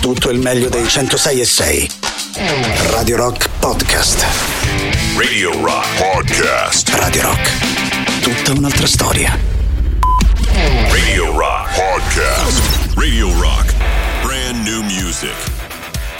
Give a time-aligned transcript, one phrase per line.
[0.00, 1.90] tutto il meglio dei 106 e 6.
[2.90, 4.24] Radio Rock Podcast.
[5.16, 6.88] Radio Rock Podcast.
[6.94, 8.20] Radio Rock.
[8.20, 9.38] Tutta un'altra storia.
[10.88, 12.94] Radio Rock Podcast.
[12.94, 13.74] Radio Rock.
[14.22, 15.34] Brand new music.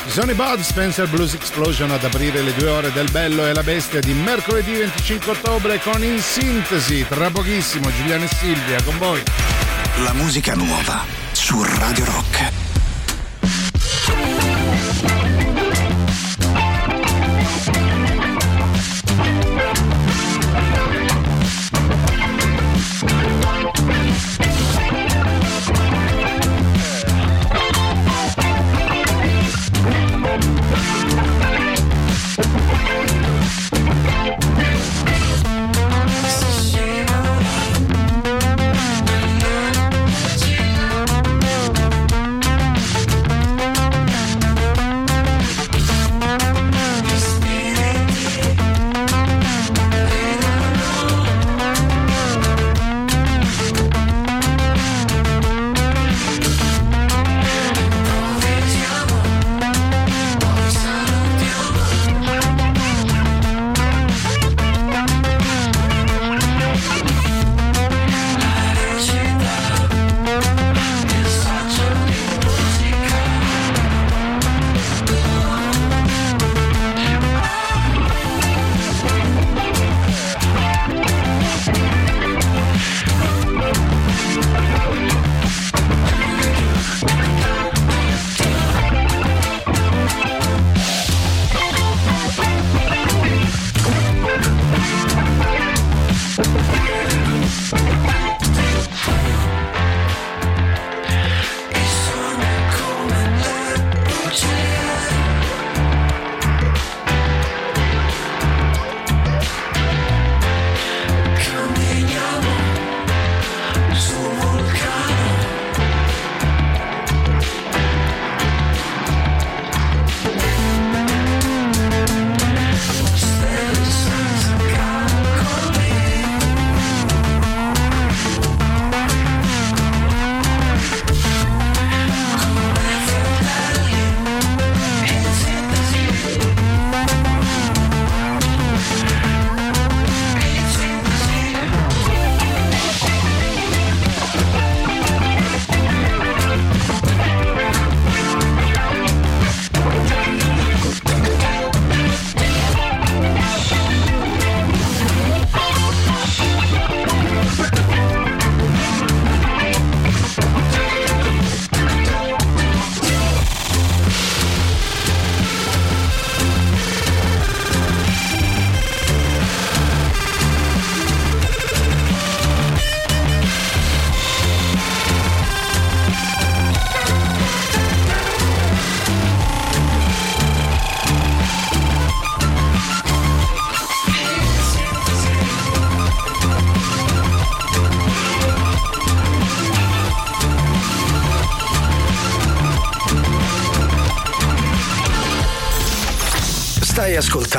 [0.05, 4.01] I Bud Spencer Blues Explosion ad aprire le due ore del Bello e la Bestia
[4.01, 7.07] di mercoledì 25 ottobre con In Sintesi.
[7.09, 9.23] Tra pochissimo Giuliano e Silvia con voi.
[10.05, 11.03] La musica nuova
[11.33, 12.60] su Radio Rock.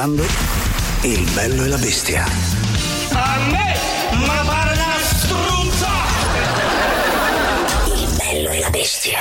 [0.02, 0.26] Ascoltando
[1.04, 2.26] Il bello e la bestia.
[3.12, 3.76] A me,
[4.26, 5.88] ma pare una struzza!
[7.96, 9.20] Il bello e la bestia.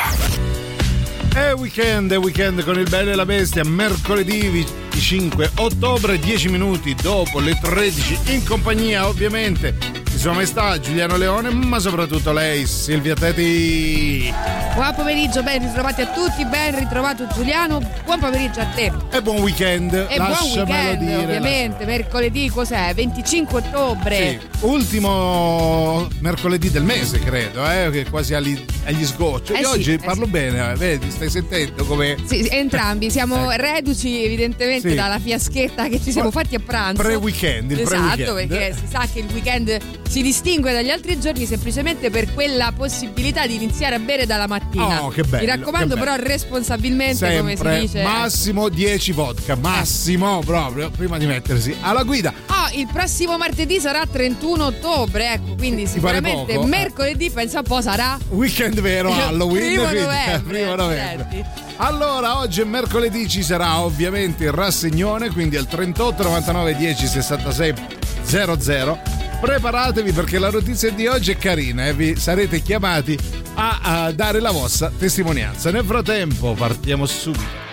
[1.35, 6.95] È weekend, è weekend con il bello e la bestia, mercoledì 25 ottobre, 10 minuti
[6.95, 9.90] dopo le 13, in compagnia ovviamente
[10.21, 14.31] Sua Maestà Giuliano Leone, ma soprattutto lei, Silvia Teti.
[14.75, 18.93] Buon pomeriggio, ben ritrovati a tutti, ben ritrovato Giuliano, buon pomeriggio a te.
[19.13, 21.17] E buon weekend, E buon weekend, dire.
[21.23, 22.93] ovviamente, mercoledì cos'è?
[22.93, 24.39] 25 ottobre.
[24.41, 29.53] Sì, ultimo mercoledì del mese, credo, eh, che quasi agli, agli sgocci.
[29.53, 30.31] Eh sì, oggi eh parlo sì.
[30.31, 36.13] bene, eh, vedi, stai sentendo come Sì, entrambi siamo reduci evidentemente dalla fiaschetta che ci
[36.13, 37.03] siamo fatti a pranzo.
[37.03, 38.49] pre-weekend, il Esatto, pre-weekend.
[38.49, 39.79] perché si sa che il weekend
[40.09, 45.05] si distingue dagli altri giorni semplicemente per quella possibilità di iniziare a bere dalla mattina.
[45.05, 46.11] Oh, che bello, Mi raccomando, bello.
[46.13, 48.03] però, responsabilmente, come si sempre dice.
[48.03, 52.33] massimo 10 vodka, massimo proprio prima di mettersi alla guida.
[52.49, 56.67] Oh, il prossimo martedì sarà 31 ottobre, ecco, quindi sicuramente poco?
[56.67, 59.67] mercoledì pensa un po' sarà Weekend vero, Halloween.
[59.67, 61.23] Primo quindi, novembre, primo novembre.
[61.25, 61.49] accidenti.
[61.77, 67.75] Allora, oggi è mercoledì, ci sarà ovviamente il rassegnone, quindi al 38 99 10 66
[68.23, 68.99] 00.
[69.41, 73.19] Preparatevi perché la notizia di oggi è carina e vi sarete chiamati
[73.55, 75.71] a, a dare la vostra testimonianza.
[75.71, 77.70] Nel frattempo partiamo subito.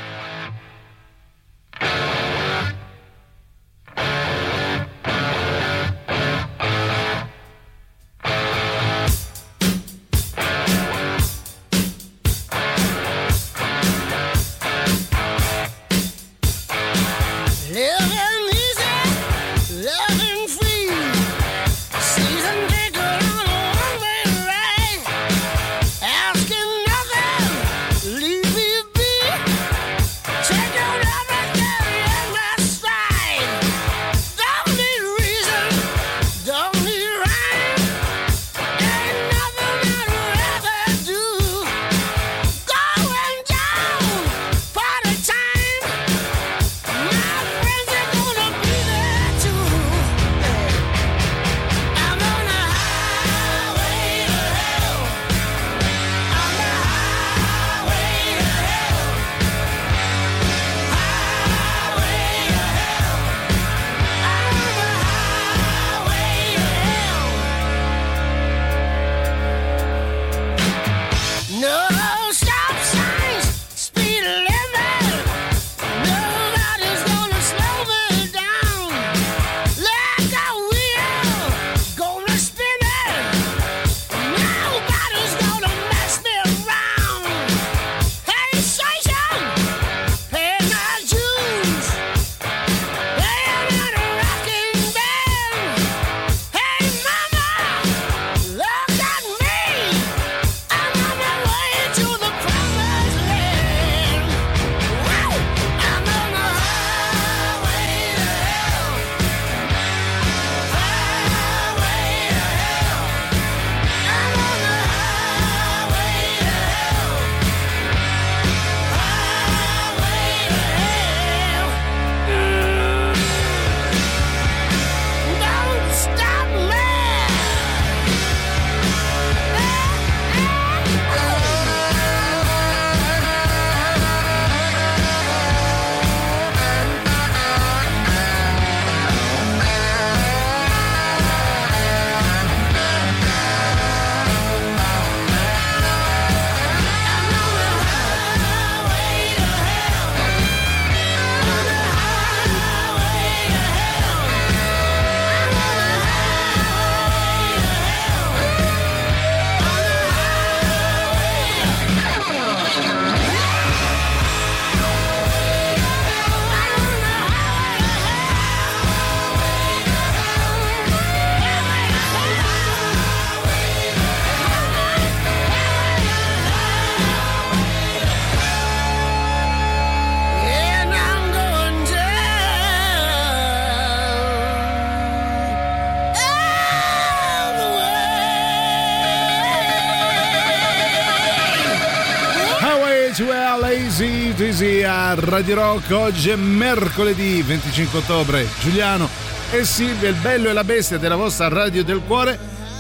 [195.30, 195.92] Radio Rock.
[195.92, 198.48] Oggi è mercoledì 25 ottobre.
[198.62, 199.10] Giuliano
[199.52, 202.40] e Silvia, il bello e la bestia della vostra Radio del Cuore.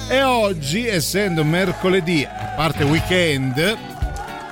[0.09, 3.86] E oggi, essendo mercoledì, a parte weekend,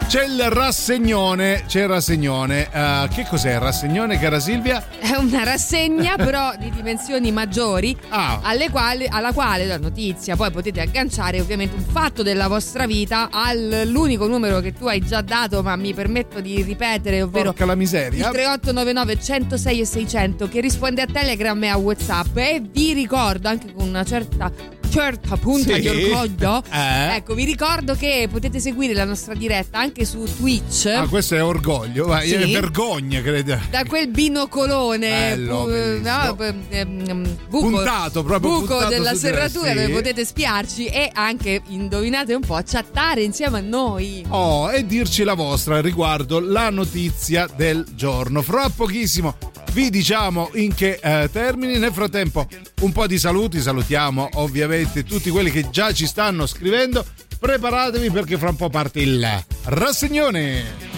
[0.07, 1.63] c'è il rassegnone.
[1.67, 2.69] C'è il rassegnone.
[2.71, 4.87] Eh, che cos'è il rassegnone, cara Silvia?
[4.99, 8.39] È una rassegna però di dimensioni maggiori Ah.
[8.43, 13.29] alle quali- alla quale la notizia poi potete agganciare ovviamente un fatto della vostra vita
[13.31, 17.73] all'unico numero che tu hai già dato ma mi permetto di ripetere ovvero Porca la
[17.73, 18.29] il miseria.
[18.29, 23.73] 3899 106 e 600 che risponde a Telegram e a Whatsapp e vi ricordo anche
[23.73, 24.51] con una certa
[24.95, 25.81] certa punta Sì.
[25.81, 27.15] di orgoglio Eh.
[27.15, 31.43] ecco vi ricordo che potete seguire la nostra diretta anche su Twitch Ah, questo è
[31.43, 32.35] orgoglio, vai, Sì.
[32.35, 33.59] è vergogna, credo.
[33.69, 36.09] da quel binocolone Bello, bellissimo.
[36.23, 36.37] no,
[36.69, 39.75] ehm, buco, Puntato, proprio buco puntato della serratura sì.
[39.75, 45.23] dove potete spiarci e anche indovinate un po' chattare insieme a noi Oh, e dirci
[45.23, 48.41] la vostra riguardo la notizia del giorno.
[48.41, 49.35] Fra pochissimo
[49.75, 51.77] vi diciamo in che eh, termini.
[51.77, 52.47] Nel frattempo,
[52.81, 53.59] un po' di saluti.
[53.59, 57.05] Salutiamo ovviamente tutti quelli che già ci stanno scrivendo.
[57.37, 60.94] Preparatevi perché fra un po' parte il rassegnone.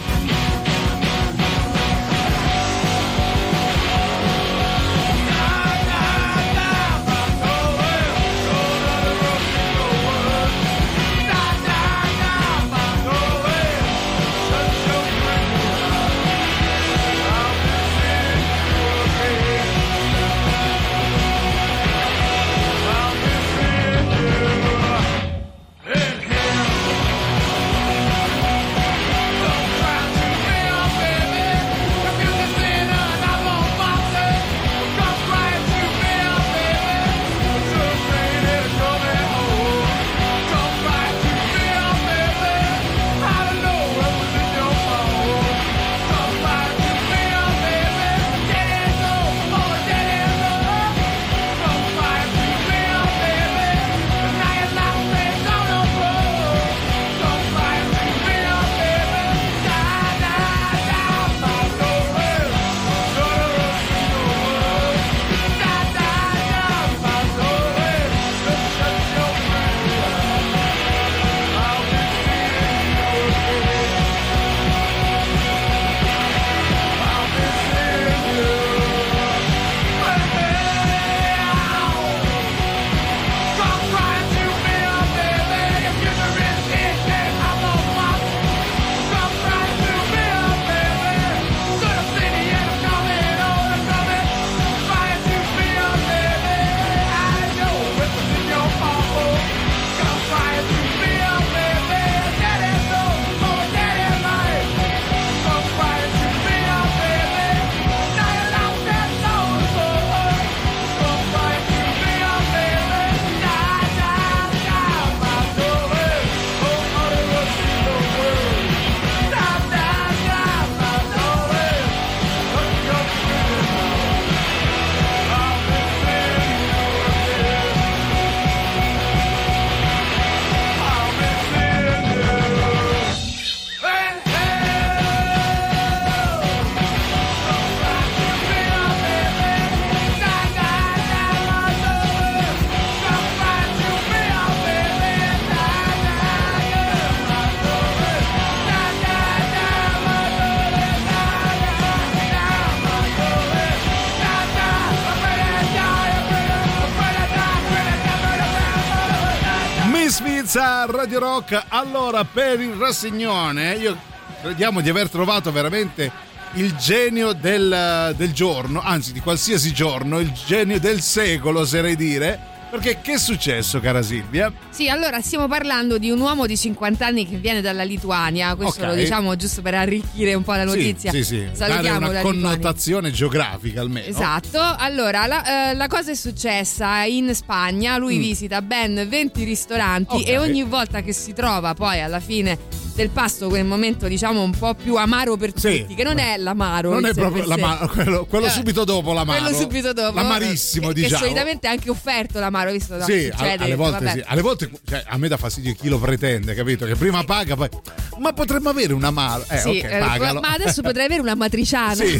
[161.47, 161.63] Rock.
[161.69, 163.97] Allora, per il rassegnone, io
[164.41, 166.11] crediamo di aver trovato veramente
[166.53, 172.55] il genio del, del giorno, anzi di qualsiasi giorno, il genio del secolo, oserei dire.
[172.69, 174.51] Perché che è successo, cara Silvia?
[174.69, 178.55] Sì, allora stiamo parlando di un uomo di 50 anni che viene dalla Lituania.
[178.55, 178.87] Questo Ok.
[178.89, 181.11] lo diciamo giusto per arricchire un po' la notizia.
[181.11, 181.43] Sì, sì, sì.
[181.43, 182.41] Dare Salutiamo una la Lituania.
[182.49, 184.05] connotazione geografica almeno.
[184.07, 190.15] Esatto, allora la, eh, la cosa è successa in Spagna, lui visita ben 20 ristoranti
[190.17, 190.19] Mm.
[190.19, 190.27] Ok.
[190.27, 192.57] e ogni volta che si trova poi alla fine
[192.97, 195.81] del pasto quel momento diciamo un po' più amaro per Sì.
[195.81, 196.89] tutti, che non è l'amaro.
[196.93, 199.39] Non è proprio l'amaro, quello, quello subito dopo l'amaro.
[199.43, 200.15] Quello subito dopo.
[200.15, 201.13] L'amarissimo, che, diciamo.
[201.13, 203.63] Che solitamente è anche offerto l'amaro, visto da Sì, succede.
[203.63, 204.17] alle volte vabbè.
[204.17, 204.23] sì.
[204.25, 206.85] Alle volte cioè, a me dà fastidio chi lo pretende, capito?
[206.87, 207.69] Che prima paga, poi.
[208.17, 209.45] Ma potremmo avere un amaro.
[209.47, 211.93] Eh, Sì, ok, eh, ma adesso potrei avere una matriciana.
[211.93, 212.19] Sì,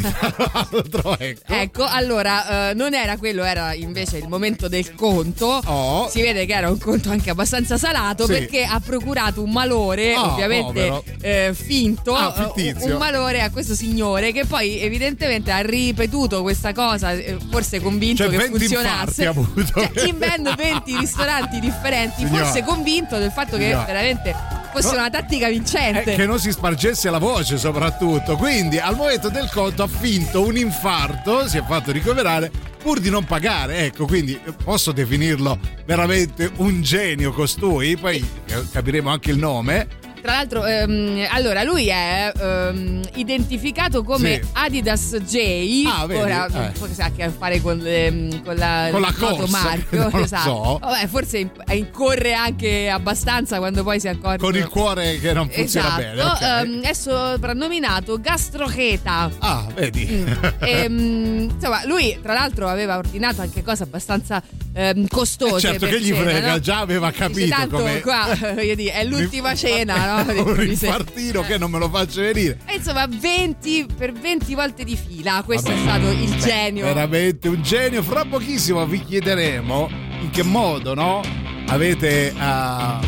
[1.18, 1.42] ecco.
[1.46, 5.60] Ecco, allora, eh, non era quello, era invece il momento del conto.
[5.64, 6.08] Oh.
[6.08, 8.32] Si vede che era un conto anche abbastanza salato Sì.
[8.32, 11.04] perché ha procurato un malore, Oh, ovviamente povero.
[11.20, 16.72] eh, finto, Ah, eh, un malore a questo signore che poi evidentemente ha ripetuto questa
[16.72, 19.22] cosa, eh, forse convinto Cioè, che 20 funzionasse.
[19.22, 19.90] infarti ha avuto.
[19.94, 22.44] Cioè, in ben 20 ristoranti differenti, Signora.
[22.44, 23.84] forse convinto del fatto che Signora.
[23.84, 24.34] veramente
[24.72, 24.98] fosse No.
[24.98, 26.14] una tattica Eh, vincente.
[26.14, 30.56] che non si spargesse la voce soprattutto quindi al momento del conto ha finto un
[30.58, 32.50] infarto si è fatto ricoverare
[32.82, 39.08] pur di non pagare ecco quindi posso definirlo veramente un genio costui poi eh, capiremo
[39.08, 39.88] anche il nome
[40.28, 44.48] Tra l'altro, ehm, allora lui è ehm, identificato come Sì.
[44.52, 45.84] Adidas J.
[45.86, 46.20] Ah, vedi?
[46.20, 46.50] Ora, Eh.
[46.52, 49.36] non so se ha a che fare con, le- con la, Con la il noto
[49.36, 50.42] corsa, non lo esatto.
[50.42, 50.78] so.
[50.82, 54.36] Vabbè, forse in- incorre anche abbastanza quando poi si accorge.
[54.44, 56.40] con il cuore che non funziona Esatto, bene ok.
[56.42, 59.30] ehm, è soprannominato Gastrocheta.
[59.38, 60.26] ah vedi
[60.60, 64.42] Ehm, insomma, lui tra l'altro aveva ordinato anche cose abbastanza
[64.74, 65.60] ehm, costose.
[65.60, 66.60] certo per che gli cena, frega no?
[66.60, 70.17] già aveva Dice, capito tanto come qua voglio dire, è l'ultima cena, no?
[70.44, 74.96] un infartino che non me lo faccio venire E insomma, 20 per 20 volte di
[74.96, 75.42] fila.
[75.44, 75.80] Questo Vabbè.
[75.80, 76.84] è stato il genio.
[76.84, 78.02] veramente un genio.
[78.02, 79.88] Fra pochissimo vi chiederemo
[80.20, 81.22] in che modo, no?
[81.68, 82.32] Avete.
[82.38, 83.00] ah,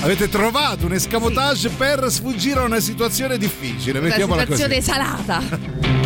[0.00, 3.98] avete trovato un escamotage per sfuggire a una situazione difficile.
[3.98, 4.82] Una situazione così.
[4.82, 6.04] salata.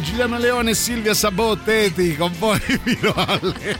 [0.00, 3.78] Giuliano Leone e Silvia Sabotteti con voi fino alle,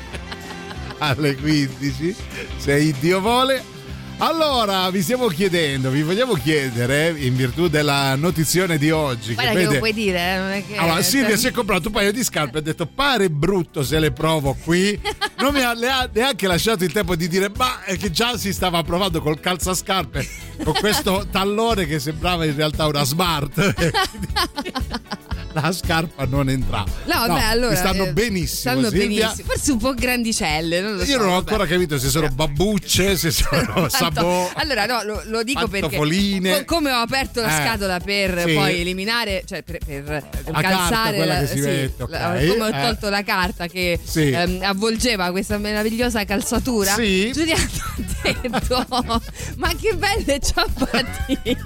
[0.99, 2.15] alle 15,
[2.57, 3.77] se Dio vuole.
[4.21, 9.59] Allora, vi stiamo chiedendo, vi vogliamo chiedere, in virtù della notizione di oggi, Guarda che
[9.59, 9.73] che vede...
[9.75, 10.77] lo puoi dire, eh, non è che.
[10.77, 13.99] Allora, Silvia si è comprato un paio di scarpe e ha detto pare brutto se
[14.01, 15.01] le provo qui.
[15.39, 15.73] Non mi ha
[16.13, 20.29] neanche lasciato il tempo di dire ma è che già si stava provando col calzascarpe
[20.65, 23.55] con questo tallone che sembrava in realtà una smart.
[25.61, 26.85] La scarpa non entrava.
[27.07, 27.71] No, vabbè, allora.
[27.71, 29.27] Mi stanno eh, benissimo, Stanno Silvia.
[29.27, 29.49] benissimo.
[29.53, 31.11] Forse un po' grandicelle, non lo so.
[31.11, 31.51] Io non ho vabbè.
[31.51, 34.51] ancora capito se sono babbucce, se sono sabò.
[34.55, 38.55] Allora, no, lo, lo dico perché co- come ho aperto la Eh, scatola per sì.
[38.55, 42.11] poi eliminare, cioè per, per La calzare la- sì, mette, ok.
[42.11, 42.83] la- come ho Eh.
[42.83, 44.31] tolto la carta che Sì.
[44.31, 46.93] ehm, avvolgeva questa meravigliosa calzatura.
[46.95, 47.31] Sì.
[47.33, 49.23] Giuliano ha detto:
[49.57, 51.57] Ma che belle ciabattine!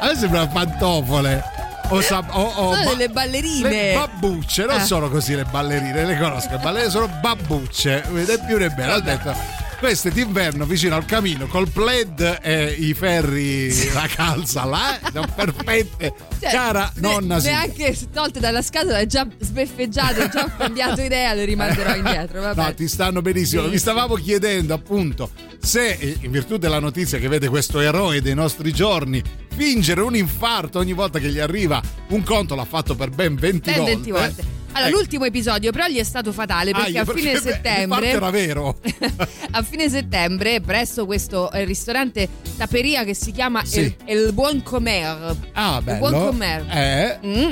[0.00, 1.59] A me sembra pantofole.
[1.92, 3.68] O, sab- o, o Sono ba- delle ballerine.
[3.68, 4.84] Le babbucce, non Eh.
[4.84, 6.50] sono così le ballerine, le conosco.
[6.52, 8.94] Le ballerine sono babbucce, né più né meno.
[8.94, 9.34] Ho detto,
[9.80, 16.12] queste d'inverno vicino al camino col plaid e i ferri, la calza là, sono perfette.
[16.38, 17.58] Cioè, Cara ne- nonna Silvia.
[17.58, 22.42] neanche tolte dalla scatola, è già sbeffeggiato, è già cambiato idea, le rimanderò indietro.
[22.42, 22.62] Vabbè.
[22.62, 23.66] No, ti stanno benissimo.
[23.68, 28.34] Vi stavamo chiedendo appunto se, eh, in virtù della notizia che vede questo eroe dei
[28.34, 29.22] nostri giorni,
[29.56, 33.70] fingere un infarto ogni volta che gli arriva un conto, l'ha fatto per ben 20
[33.70, 33.92] Ben volte.
[33.94, 34.44] 20 volte.
[34.72, 34.96] Allora, Ecco.
[34.98, 38.30] l'ultimo episodio però gli è stato fatale perché Aia, a fine perché settembre l'infarto era
[38.30, 38.78] vero.
[39.52, 43.80] a fine settembre presso questo eh, ristorante taperia che si chiama Sì.
[43.80, 45.36] El, El Buon Comer.
[45.52, 45.98] Ah, Il bello.
[46.08, 46.66] Buon Comer.
[46.70, 47.18] Eh.
[47.26, 47.50] Mm.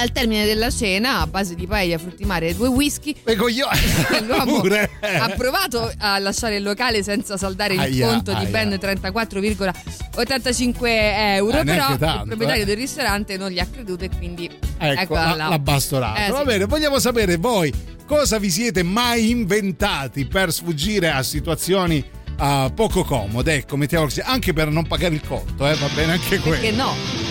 [0.00, 3.80] Al termine della cena, a base di paella, frutti mare e due whisky, coglioni.
[4.28, 4.88] l'uomo Pure.
[5.00, 8.48] ha provato a lasciare il locale senza saldare il Aia, conto di aia.
[8.48, 11.58] ben 34,85 euro.
[11.58, 12.66] Eh, però tanto, il proprietario eh.
[12.66, 16.26] del ristorante non gli ha creduto e quindi Ecco, eccola la, la bastonata.
[16.26, 16.44] Eh, Va sì.
[16.44, 17.72] bene, vogliamo sapere voi
[18.06, 22.04] cosa vi siete mai inventati per sfuggire a situazioni
[22.36, 23.52] ah, poco comode.
[23.54, 26.60] Ecco, mettiamo così, anche per non pagare il conto, eh, va bene anche quello.
[26.60, 27.27] Che no.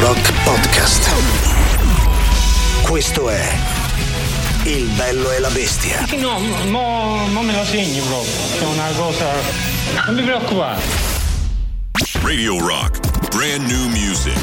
[0.00, 1.10] Rock Podcast.
[2.80, 3.46] Questo è
[4.64, 6.06] Il bello e la bestia.
[6.18, 9.26] No, mo, mo me lo segni proprio, è una cosa...
[10.06, 10.80] Non mi preoccupare.
[12.22, 13.28] Radio Rock.
[13.28, 14.40] Brand new music.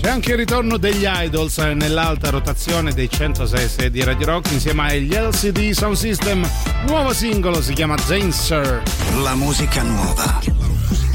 [0.00, 5.14] C'è anche il ritorno degli Idols nell'alta rotazione dei 106 di Radio Rock insieme agli
[5.14, 6.48] LCD Sound System.
[6.86, 8.82] Nuovo singolo si chiama Zane Sir.
[9.22, 10.40] La musica nuova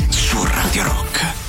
[0.09, 1.44] su Radio Rock.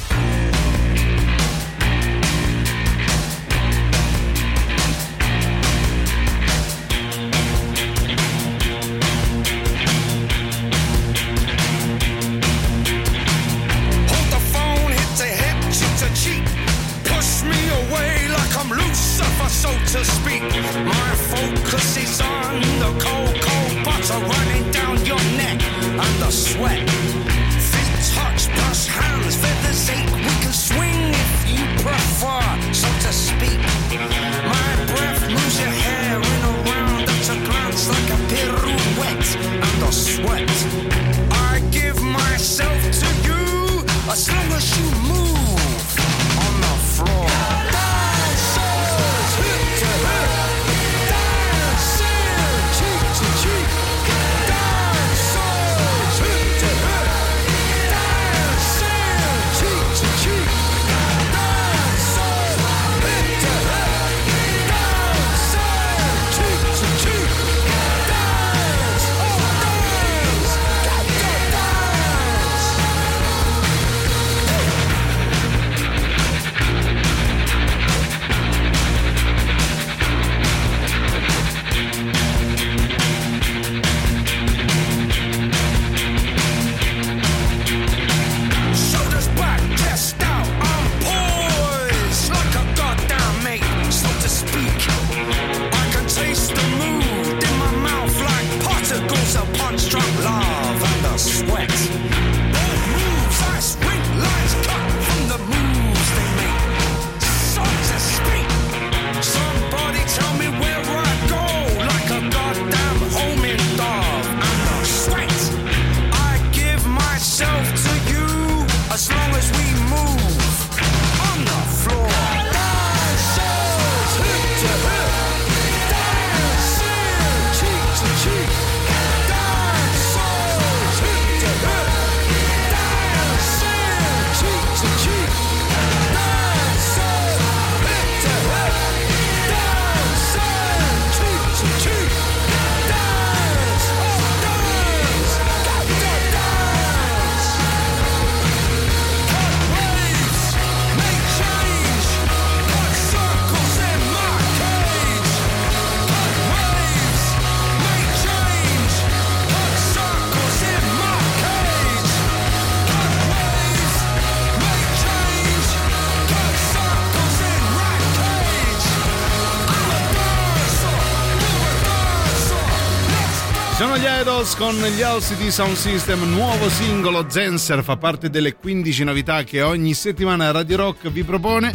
[174.37, 179.62] Idols con gli LCD Sound System, nuovo singolo Zenser, fa parte delle 15 novità che
[179.62, 181.75] ogni settimana Radio Rock vi propone.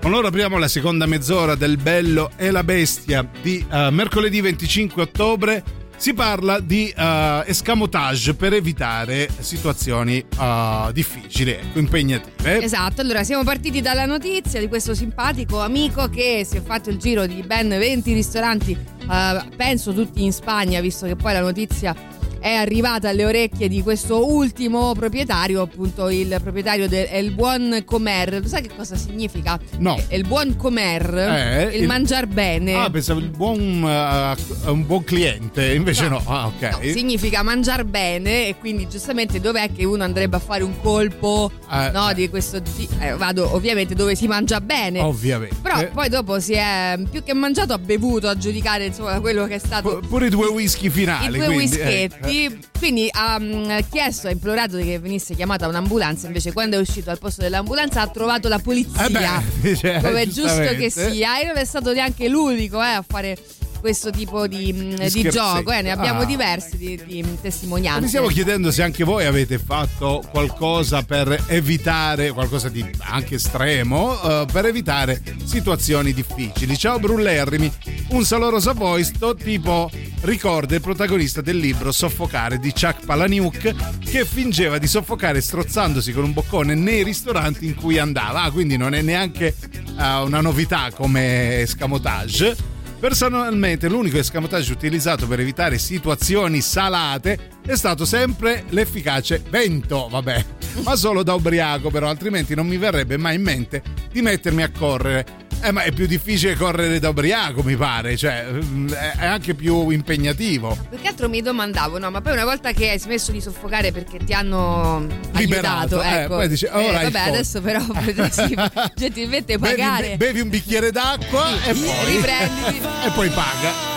[0.00, 5.02] Con loro apriamo la seconda mezz'ora del Bello e la Bestia di eh, mercoledì 25
[5.02, 5.81] ottobre.
[6.02, 12.60] Si parla di eh, escamotage per evitare situazioni eh, difficili, ecco, impegnative.
[12.60, 16.96] Esatto, allora siamo partiti dalla notizia di questo simpatico amico che si è fatto il
[16.96, 21.94] giro di ben 20 ristoranti, eh, penso tutti in Spagna, visto che poi la notizia
[22.42, 28.40] è arrivata alle orecchie di questo ultimo proprietario, appunto il proprietario del il buon comer.
[28.42, 29.58] Lo sai che cosa significa?
[29.78, 29.96] No.
[30.10, 32.74] Il buon comer, Eh, il, il- mangiar bene.
[32.74, 36.20] Ah, pensavo il buon, eh, un buon cliente, invece no.
[36.26, 36.62] Ah, ok.
[36.70, 41.50] No, significa mangiar bene e quindi giustamente dov'è che uno andrebbe a fare un colpo
[41.70, 42.14] Eh, no, eh.
[42.14, 42.60] di questo
[42.98, 45.54] eh, vado ovviamente dove si mangia bene Ovviamente.
[45.62, 49.54] però poi dopo si è più che mangiato ha bevuto a giudicare insomma quello che
[49.54, 51.38] è stato Pu- Pure i due whisky i finali.
[51.38, 56.52] due quindi, whischetti eh, quindi ha mm, chiesto ha implorato che venisse chiamata un'ambulanza invece
[56.52, 60.26] quando è uscito al posto dell'ambulanza ha trovato la polizia Eh beh, cioè, come è
[60.26, 61.40] giusto che sia.
[61.40, 63.36] E non è stato neanche l'unico eh, a fare
[63.82, 66.24] questo tipo di, mm, di gioco eh, ne abbiamo Ah.
[66.24, 72.30] diversi di, di testimonianze Mi stiamo chiedendo se anche voi avete fatto qualcosa per evitare,
[72.30, 76.78] qualcosa di anche estremo, eh, per evitare situazioni difficili.
[76.78, 77.70] Ciao Brullerrimi,
[78.10, 79.90] un salorosa voi, sto tipo
[80.20, 86.22] ricorda il protagonista del libro Soffocare di Chuck Palahniuk che fingeva di soffocare strozzandosi con
[86.22, 88.42] un boccone nei ristoranti in cui andava.
[88.42, 89.56] Ah, quindi non è neanche
[89.98, 92.70] eh, una novità come escamotage.
[93.02, 100.44] Personalmente l'unico escamotage utilizzato per evitare situazioni salate è stato sempre l'efficace vento, vabbè,
[100.86, 104.70] ma solo da ubriaco però, altrimenti non mi verrebbe mai in mente di mettermi a
[104.70, 105.41] correre.
[105.64, 109.90] Eh, ma è più difficile correre da ubriaco, mi pare, cioè mm, è anche più
[109.90, 110.76] impegnatiamo.
[110.88, 113.92] Più che altro mi domandavo, no, ma poi una volta che hai smesso di soffocare
[113.92, 116.34] perché ti hanno Liberato, aiutato, eh, ecco.
[116.34, 117.80] poi dici, ora hai vabbè, adesso però
[118.30, 118.58] sì,
[118.96, 120.16] gentilmente Bevi, pagare.
[120.16, 122.80] bevi un bicchiere d'acqua e poi, Riprenditi.
[123.06, 123.90] e poi paga.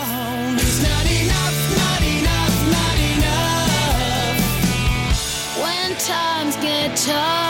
[5.98, 7.45] Times get tough,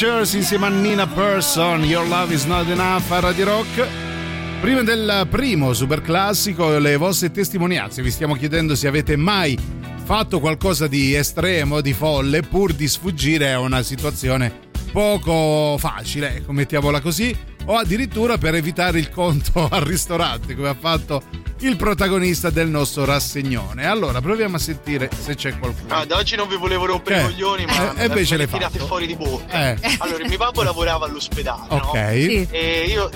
[0.00, 3.86] Preachers insieme a Nina Persson, Your Love is Not Enough a Radio Rock.
[4.62, 8.00] Prima del primo super classico, le vostre testimonianze.
[8.00, 9.58] Vi stiamo chiedendo se avete mai
[10.02, 16.52] fatto qualcosa di estremo, di folle, pur di sfuggire a una situazione poco facile, ecco,
[16.52, 17.36] mettiamola così,
[17.66, 21.22] o addirittura per evitare il conto al ristorante, come ha fatto
[21.60, 23.86] il protagonista del nostro rassegnone.
[23.86, 25.94] Allora, proviamo a sentire se c'è qualcuno.
[25.94, 28.72] Ah, da oggi non vi volevo rompere Eh, i coglioni, ma eh, invece le tirate
[28.78, 28.86] fatto.
[28.86, 29.72] fuori di bocca.
[29.74, 29.96] Eh.
[29.98, 31.76] Allora, mio babbo lavorava all'ospedale, no?
[31.76, 32.10] Ok.
[32.12, 32.48] Sì.
[32.50, 33.10] E io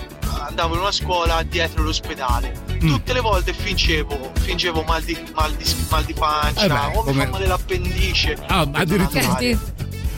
[0.47, 2.53] andavo in una scuola dietro l'ospedale.
[2.83, 2.89] Mm.
[2.89, 7.03] Tutte le volte fingevo, fingevo mal di, mal di, mal di pancia, Eh beh, o
[7.03, 8.37] mi come- fa male l'appendice.
[8.47, 9.39] Ah, addirittura.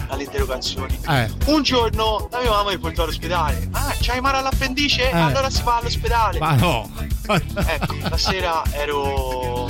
[0.09, 0.99] Alle interrogazioni.
[1.09, 1.31] Eh.
[1.47, 3.69] Un giorno la mia mamma mi portò all'ospedale.
[3.73, 5.11] Ah, c'hai male all'appendice?
[5.11, 5.17] Eh.
[5.17, 6.39] Allora si va all'ospedale.
[6.39, 6.91] Ma no.
[7.29, 9.69] Ecco, la sera ero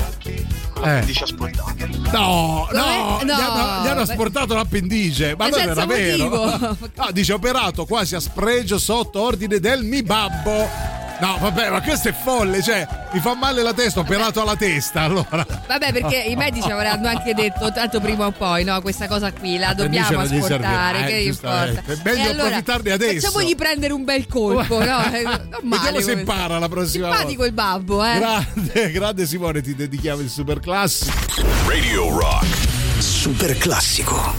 [0.73, 0.87] con Eh.
[0.93, 1.75] l'appendice asportata.
[2.13, 3.33] No, no, gli No.
[3.35, 6.29] hanno, gli hanno asportato l'appendice, ma non era vero.
[6.59, 10.69] No, dice operato quasi a spregio sotto ordine del mi babbo.
[11.21, 14.57] No, vabbè, ma questo è folle, cioè, mi fa male la testa, ho operato alla
[14.57, 15.47] testa, allora.
[15.67, 19.57] Vabbè, perché i medici avranno anche detto, tanto prima o poi, no, questa cosa qui
[19.59, 21.93] la dobbiamo asportare, servirà, che eh, importa?
[21.93, 23.27] È meglio E allora, approfittarne adesso.
[23.29, 25.05] Facciamogli prendere un bel colpo, no?
[25.17, 28.19] Eh, Non male Vediamo se impara la prossima Simpatico il babbo, eh.
[28.19, 31.15] Grande, grande Simone, ti dedichiamo il super classico.
[31.67, 32.47] Radio Rock.
[32.99, 34.35] Super classico.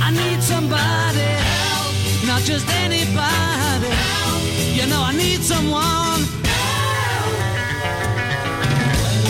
[0.00, 3.63] I need somebody help, not just anybody.
[4.84, 6.20] You know I need someone.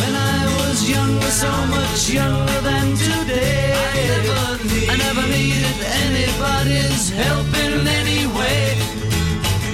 [0.00, 3.70] When I was younger, so much younger than today.
[4.90, 8.82] I never, needed anybody's help in any way.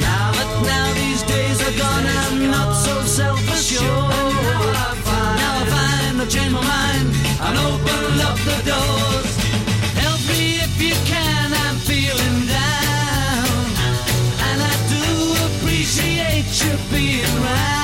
[0.04, 3.80] Now that now these days are gone, I'm not so self-assured.
[5.40, 7.08] Now I find I've changed my mind
[7.40, 9.29] and opened up the doors
[16.60, 17.79] should be around.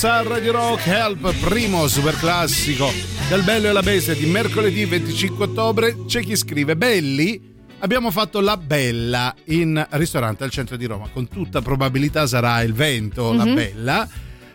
[0.00, 2.90] Beatles a Radio Rock Help, primo super classico
[3.28, 6.04] del Bello e la Bestia di mercoledì 25 ottobre.
[6.06, 7.38] C'è chi scrive: Belli,
[7.80, 11.08] abbiamo fatto la bella in ristorante al centro di Roma.
[11.12, 14.08] Con tutta probabilità sarà il vento, la bella.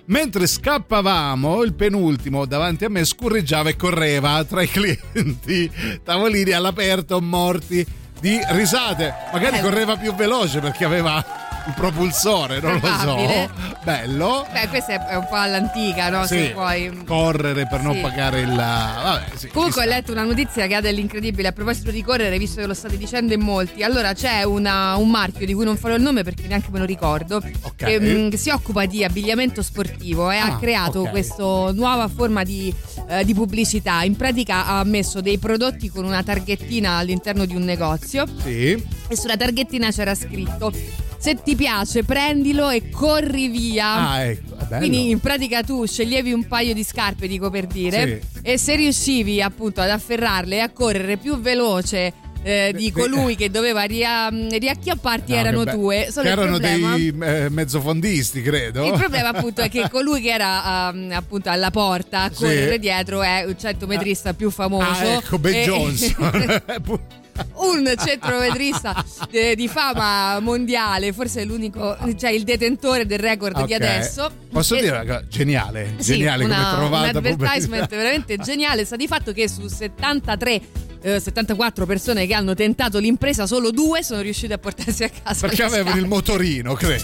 [0.05, 5.69] Mentre scappavamo, il penultimo davanti a me scurreggiava e correva tra i clienti,
[6.03, 7.85] tavolini all'aperto, morti
[8.19, 9.13] di risate.
[9.31, 9.61] Magari Eh.
[9.61, 11.23] correva più veloce perché aveva
[11.67, 13.49] il propulsore, non lo so.
[13.83, 14.45] Bello.
[14.51, 16.25] Beh, questa è un po' all'antica, no?
[16.25, 17.03] Sì, Se vuoi.
[17.05, 18.01] correre per non Sì.
[18.01, 18.53] pagare il.
[18.55, 22.61] Vabbè, sì, Comunque ho letto una notizia che ha dell'incredibile a proposito di correre, visto
[22.61, 23.83] che lo state dicendo in molti.
[23.83, 26.85] Allora c'è una- un marchio di cui non farò il nome perché neanche me lo
[26.85, 27.75] ricordo, Ok.
[27.75, 31.09] che, mm, che si occupa di abbigliamento sportivo e Ah, ha creato ok.
[31.09, 32.73] questa nuova forma di,
[33.09, 34.03] eh, di pubblicità.
[34.03, 38.71] In pratica ha messo dei prodotti con una targhettina all'interno di un negozio Sì.
[39.07, 40.71] e sulla targhettina c'era scritto
[41.17, 44.09] se ti piace prendilo e corri via.
[44.09, 44.55] Ah, ecco.
[44.77, 48.39] Quindi in pratica tu sceglievi un paio di scarpe, dico per dire, Sì.
[48.41, 52.13] e se riuscivi appunto ad afferrarle e a correre più veloce
[52.47, 56.09] eh, di colui che doveva ria- riacchiapparti No, erano tue.
[56.11, 58.85] Solo erano problema, dei eh, mezzofondisti, credo.
[58.85, 62.43] il problema appunto è che colui che era um, appunto alla porta a Sì.
[62.43, 64.85] correre dietro è un centometrista più famoso.
[64.87, 66.61] Ah, ecco, Ben E- Johnson.
[67.55, 73.73] un centrometrista eh, di fama mondiale, forse è l'unico, cioè il detentore del record di
[73.73, 73.81] Ok.
[73.81, 74.31] adesso.
[74.51, 77.19] Posso E- dire, raga, geniale, sì, geniale una- come trovata.
[77.19, 78.85] Un advertisement veramente geniale.
[78.85, 80.61] Sta di fatto che su 73.
[81.01, 85.47] eh, 74 persone che hanno tentato l'impresa, solo due sono riuscite a portarsi a casa.
[85.47, 87.03] Perché avevano il motorino, credo.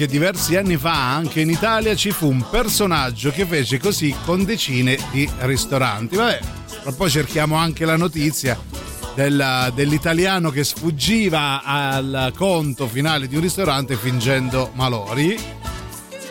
[0.02, 4.44] che diversi anni fa anche in Italia ci fu un personaggio che fece così con
[4.44, 6.16] decine di ristoranti.
[6.16, 6.40] Vabbè,
[6.82, 8.60] tra poi cerchiamo anche la notizia
[9.14, 15.38] della- dell'italiano che sfuggiva al conto finale di un ristorante fingendo malori.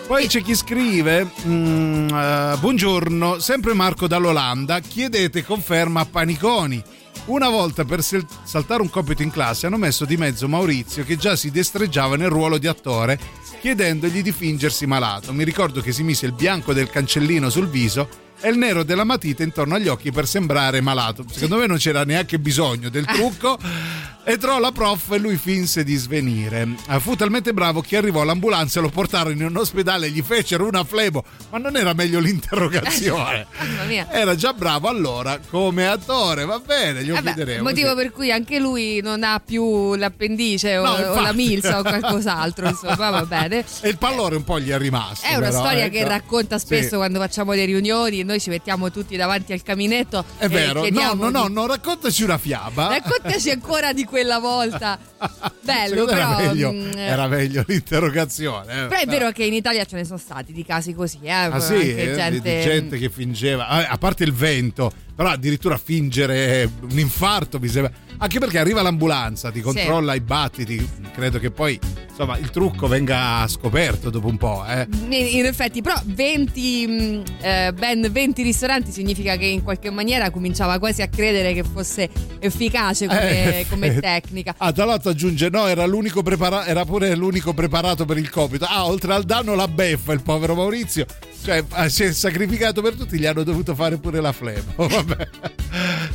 [0.08, 4.80] Poi c'è chi scrive: mm, eh, Buongiorno, sempre Marco dall'Olanda.
[4.80, 6.82] Chiedete conferma a Paniconi.
[7.26, 11.36] Una volta per saltare un compito in classe hanno messo di mezzo Maurizio che già
[11.36, 13.18] si destreggiava nel ruolo di attore
[13.60, 15.32] chiedendogli di fingersi malato.
[15.32, 18.08] Mi ricordo che si mise il bianco del cancellino sul viso
[18.40, 21.24] e il nero della matita intorno agli occhi per sembrare malato.
[21.30, 23.58] Secondo me non c'era neanche bisogno del trucco.
[24.30, 26.68] Entrò la prof e lui finse di svenire.
[26.88, 30.68] Eh, Fu talmente bravo che arrivò l'ambulanza, lo portarono in un ospedale e gli fecero
[30.68, 31.24] una flebo.
[31.50, 33.46] Ma non era meglio l'interrogazione?
[33.58, 34.08] Mamma mia.
[34.08, 37.62] Era già bravo allora come attore, va bene, glielo Vabbè, chiederemo.
[37.64, 37.94] motivo sì.
[37.96, 42.68] per cui anche lui non ha più l'appendice o, No, o la milza o qualcos'altro,
[42.70, 43.64] insomma, va bene.
[43.80, 45.26] E il pallore un po' gli è rimasto.
[45.26, 45.96] È una però, storia ecco.
[45.96, 46.94] che racconta spesso Sì.
[46.94, 50.24] quando facciamo le riunioni, noi ci mettiamo tutti davanti al caminetto.
[50.36, 52.86] È vero, no, no, no, no, raccontaci una fiaba.
[52.90, 54.98] Raccontaci ancora di quella volta.
[55.62, 56.18] Bello, però.
[56.18, 58.84] era meglio, mm, era meglio l'interrogazione.
[58.84, 58.86] eh.
[58.86, 61.30] Però è vero che in Italia ce ne sono stati di casi così, eh.
[61.30, 66.66] Ah sì, eh, gente, di gente che fingeva, a parte il vento, però addirittura fingere
[66.80, 67.92] un infarto mi sembra.
[68.16, 73.46] Anche perché arriva l'ambulanza, ti controlla i battiti, credo che poi insomma il trucco venga
[73.46, 74.64] scoperto dopo un po'.
[74.66, 74.86] Eh.
[75.10, 80.78] In effetti, però 20, mh, eh, ben 20 ristoranti significa che in qualche maniera cominciava
[80.78, 82.08] quasi a credere che fosse
[82.38, 84.54] efficace come, Eh, come tecnica.
[84.56, 88.64] Ah, tra l'altro aggiunge: no, era, l'unico prepara- era pure l'unico preparato per il compito.
[88.64, 91.04] Ah, oltre al danno la beffa il povero Maurizio.
[91.42, 94.86] Cioè, si è sacrificato per tutti, gli hanno dovuto fare pure la flebo.
[94.88, 95.28] Vabbè.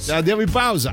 [0.10, 0.92] Andiamo in pausa.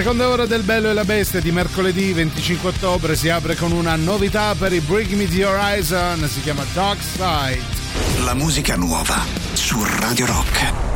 [0.00, 3.96] Seconda ora del Bello e la Bestia di mercoledì 25 ottobre si apre con una
[3.96, 8.24] novità per i Bring Me the Horizon, si chiama Dark Side.
[8.24, 9.22] La musica nuova
[9.52, 10.89] su Radio Rock.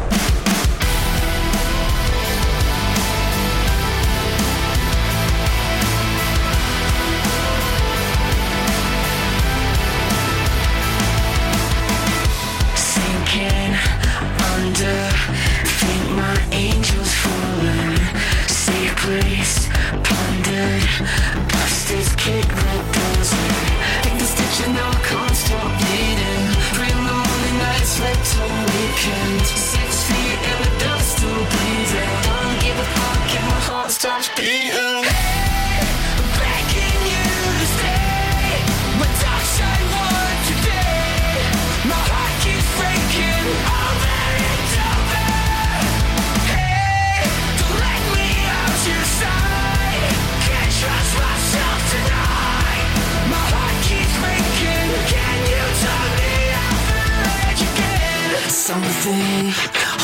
[58.75, 59.53] something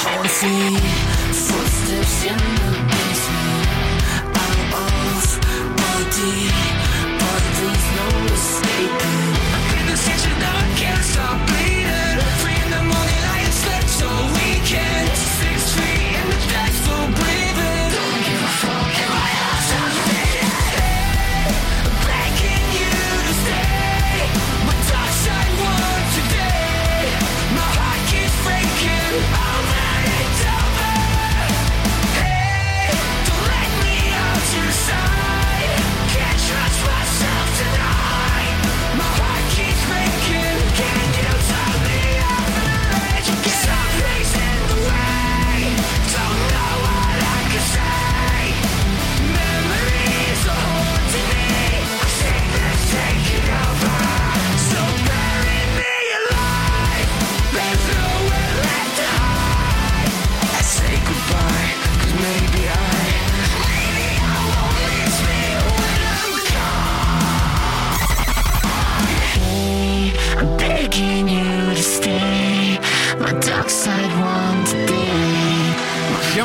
[0.03, 0.77] haunting.
[1.47, 3.69] Footsteps in the basement.
[4.43, 4.91] Out of
[5.81, 6.37] body,
[7.21, 9.33] but there's no escaping.
[9.55, 12.19] I've been in such a I can't stop bleeding.
[12.41, 15.30] Three in the morning, I had slept all weekend.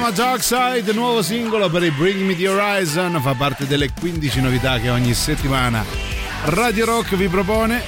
[0.06, 4.80] Chiama Darkside, nuovo singolo per il Bring Me the Horizon, fa parte delle 15 novità
[4.80, 5.84] che ogni settimana
[6.46, 7.82] Radio Rock vi propone.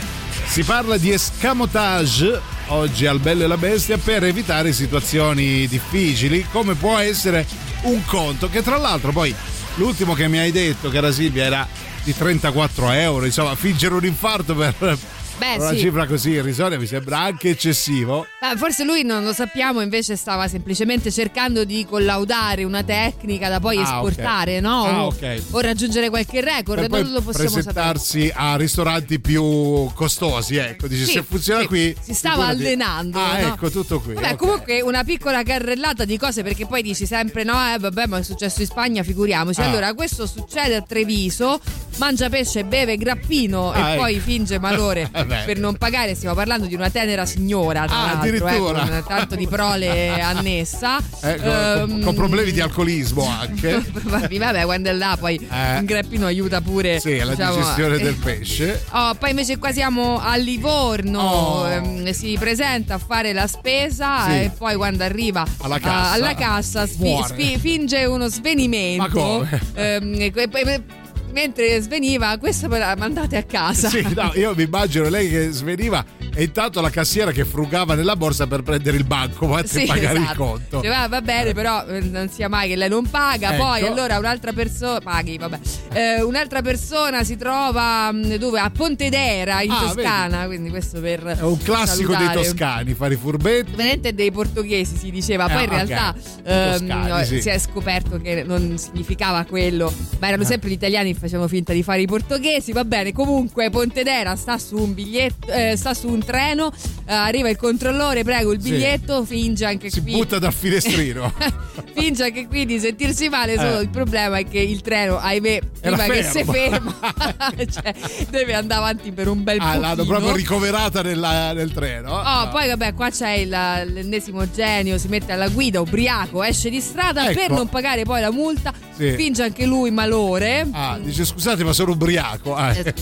[0.46, 6.74] Si parla di escamotage oggi al Bello e la Bestia per evitare situazioni difficili, come
[6.76, 7.46] può essere
[7.82, 9.36] un conto, che tra l'altro poi
[9.76, 11.68] l'ultimo che mi hai detto, cara Silvia, era
[12.04, 14.98] di 34 euro, insomma, fingere un infarto per
[15.38, 15.78] Beh, una sì.
[15.80, 18.26] cifra così irrisoria mi sembra anche eccessivo.
[18.42, 23.60] Ah, Forse lui non lo sappiamo, invece stava semplicemente cercando di collaudare una tecnica da
[23.60, 24.62] poi Ah, esportare, ok.
[24.64, 24.84] no?
[24.86, 25.42] Ah, o, ok.
[25.52, 27.64] o raggiungere qualche record, per non lo possiamo sapere.
[27.72, 33.20] presentarsi a ristoranti più costosi, ecco, dici Sì, se funziona sì, qui si stava allenando,
[33.20, 33.48] Ah, no?
[33.54, 34.14] ecco, tutto qui.
[34.16, 34.36] Vabbè, ok.
[34.38, 38.24] comunque una piccola carrellata di cose perché poi dici sempre no, eh, vabbè, ma è
[38.24, 39.62] successo in Spagna, figuriamoci.
[39.62, 39.66] Ah.
[39.66, 41.60] Allora, questo succede a Treviso,
[41.98, 44.02] mangia pesce, beve grappino Ah, e ecco.
[44.02, 45.46] poi finge malore Vabbè.
[45.46, 46.16] per non pagare.
[46.16, 50.98] Stiamo parlando di una tenera signora, tra Ah, l'altro, eh, con tanto di prole annessa.
[51.22, 53.84] Eh, con, Ehm, con problemi di alcolismo anche.
[54.04, 55.78] Vabbè, quando è là poi Eh.
[55.80, 58.84] un grappino aiuta pure Sì, la diciamo, digestione eh, del pesce.
[58.92, 61.68] Oh, poi invece qua siamo a Livorno, Oh.
[61.70, 64.32] ehm, si presenta a fare la spesa Sì.
[64.32, 66.12] e poi quando arriva Alla cassa.
[66.12, 69.02] alla cassa sfi- sfi- finge uno svenimento.
[69.04, 69.62] Ma come?
[69.76, 71.06] Ehm, e poi-
[71.38, 73.90] mentre sveniva, questa me la mandate a casa.
[73.90, 78.16] Sì, no, io mi immagino lei che sveniva e intanto la cassiera che frugava nella
[78.16, 80.44] borsa per prendere il banco e Sì, pagare il esatto.
[80.44, 80.82] conto.
[80.82, 83.54] Cioè, va, va bene, però eh, non sia mai che lei non paga.
[83.54, 83.64] Ecco.
[83.64, 85.00] Poi allora un'altra persona.
[85.00, 85.60] Paghi, vabbè.
[85.94, 88.60] Eh, un'altra persona si trova mh, dove?
[88.60, 90.46] A Pontedera in Ah, Toscana.
[90.48, 91.24] Quindi questo per.
[91.24, 92.34] È un classico salutare.
[92.40, 93.72] dei toscani, fare i furbetti.
[93.76, 96.42] Veramente dei portoghesi si diceva, poi Ah, in realtà ok.
[96.44, 97.42] ehm, Toscani, sì.
[97.42, 100.30] si è scoperto che non significava quello, ma Eh.
[100.30, 102.72] erano sempre gli italiani che facevano finta di fare i portoghesi.
[102.72, 106.72] Va bene, comunque Pontedera sta su un biglietto, eh, sta su un treno,
[107.06, 108.72] eh, arriva il controllore, prego il Sì.
[108.72, 110.14] biglietto, finge anche Si qui.
[110.14, 111.34] butta dal finestrino.
[111.94, 113.84] Finge anche qui di sentirsi male, solo Eh.
[113.84, 116.96] il problema è che il treno, ahimè, prima che si ferma,
[117.72, 117.94] cioè,
[118.30, 119.80] deve andare avanti per un bel Ah, po'.
[119.80, 122.12] l'hanno proprio ricoverata nella- nel treno.
[122.20, 126.80] Oh, poi vabbè, qua c'è il- l'ennesimo genio, si mette alla guida, ubriaco, esce di
[126.82, 127.40] strada Ecco.
[127.40, 129.12] per non pagare poi la multa, Sì.
[129.16, 130.68] finge anche lui malore.
[130.72, 132.56] Ah, dice scusate ma sono ubriaco.
[132.56, 132.76] Ah.
[132.76, 132.94] Es-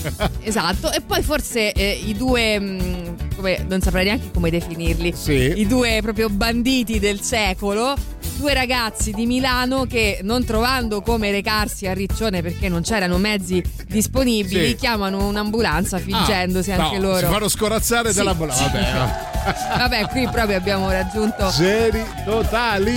[0.42, 5.52] Esatto, e poi forse eh, i due, mh, come, non saprei neanche come definirli, Sì.
[5.56, 7.94] i due proprio banditi del secolo,
[8.36, 13.62] due ragazzi di Milano che non trovando come recarsi a Riccione perché non c'erano mezzi
[13.88, 14.74] disponibili, Sì.
[14.76, 17.26] chiamano un'ambulanza fingendosi Ah, anche no, loro.
[17.26, 18.16] Si fanno scorazzare Sì.
[18.18, 18.54] dalla bolla.
[18.54, 19.34] Vabbè, no.
[19.78, 22.94] Vabbè, qui proprio abbiamo raggiunto Zeri totali.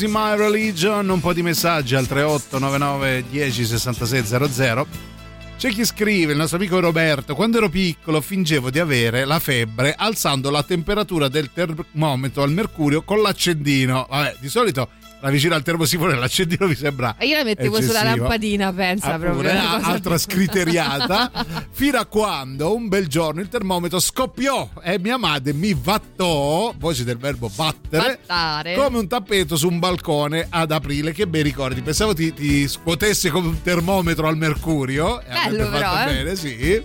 [0.00, 4.24] Losing My Religion, un po' di messaggi al 3899 10 66
[4.54, 4.86] 00.
[5.58, 9.96] C'è chi scrive, il nostro amico Roberto, quando ero piccolo fingevo di avere la febbre
[9.98, 14.06] alzando la temperatura del termometro al mercurio con l'accendino.
[14.08, 14.88] Vabbè, di solito
[15.20, 18.16] la vicino al termosifone l'accendino mi sembra E io la mettevo sulla eccessivo.
[18.22, 19.50] lampadina, pensa Ah, proprio.
[19.50, 21.30] una altra scriteriata
[21.70, 27.04] fino a quando un bel giorno il termometro scoppiò e mia madre mi vattò voce
[27.04, 28.74] del verbo battere Battare.
[28.74, 33.30] come un tappeto su un balcone ad aprile che bei ricordi pensavo ti, ti scuotesse
[33.30, 36.12] come un termometro al mercurio e Bello però, fatto eh.
[36.14, 36.84] bene sì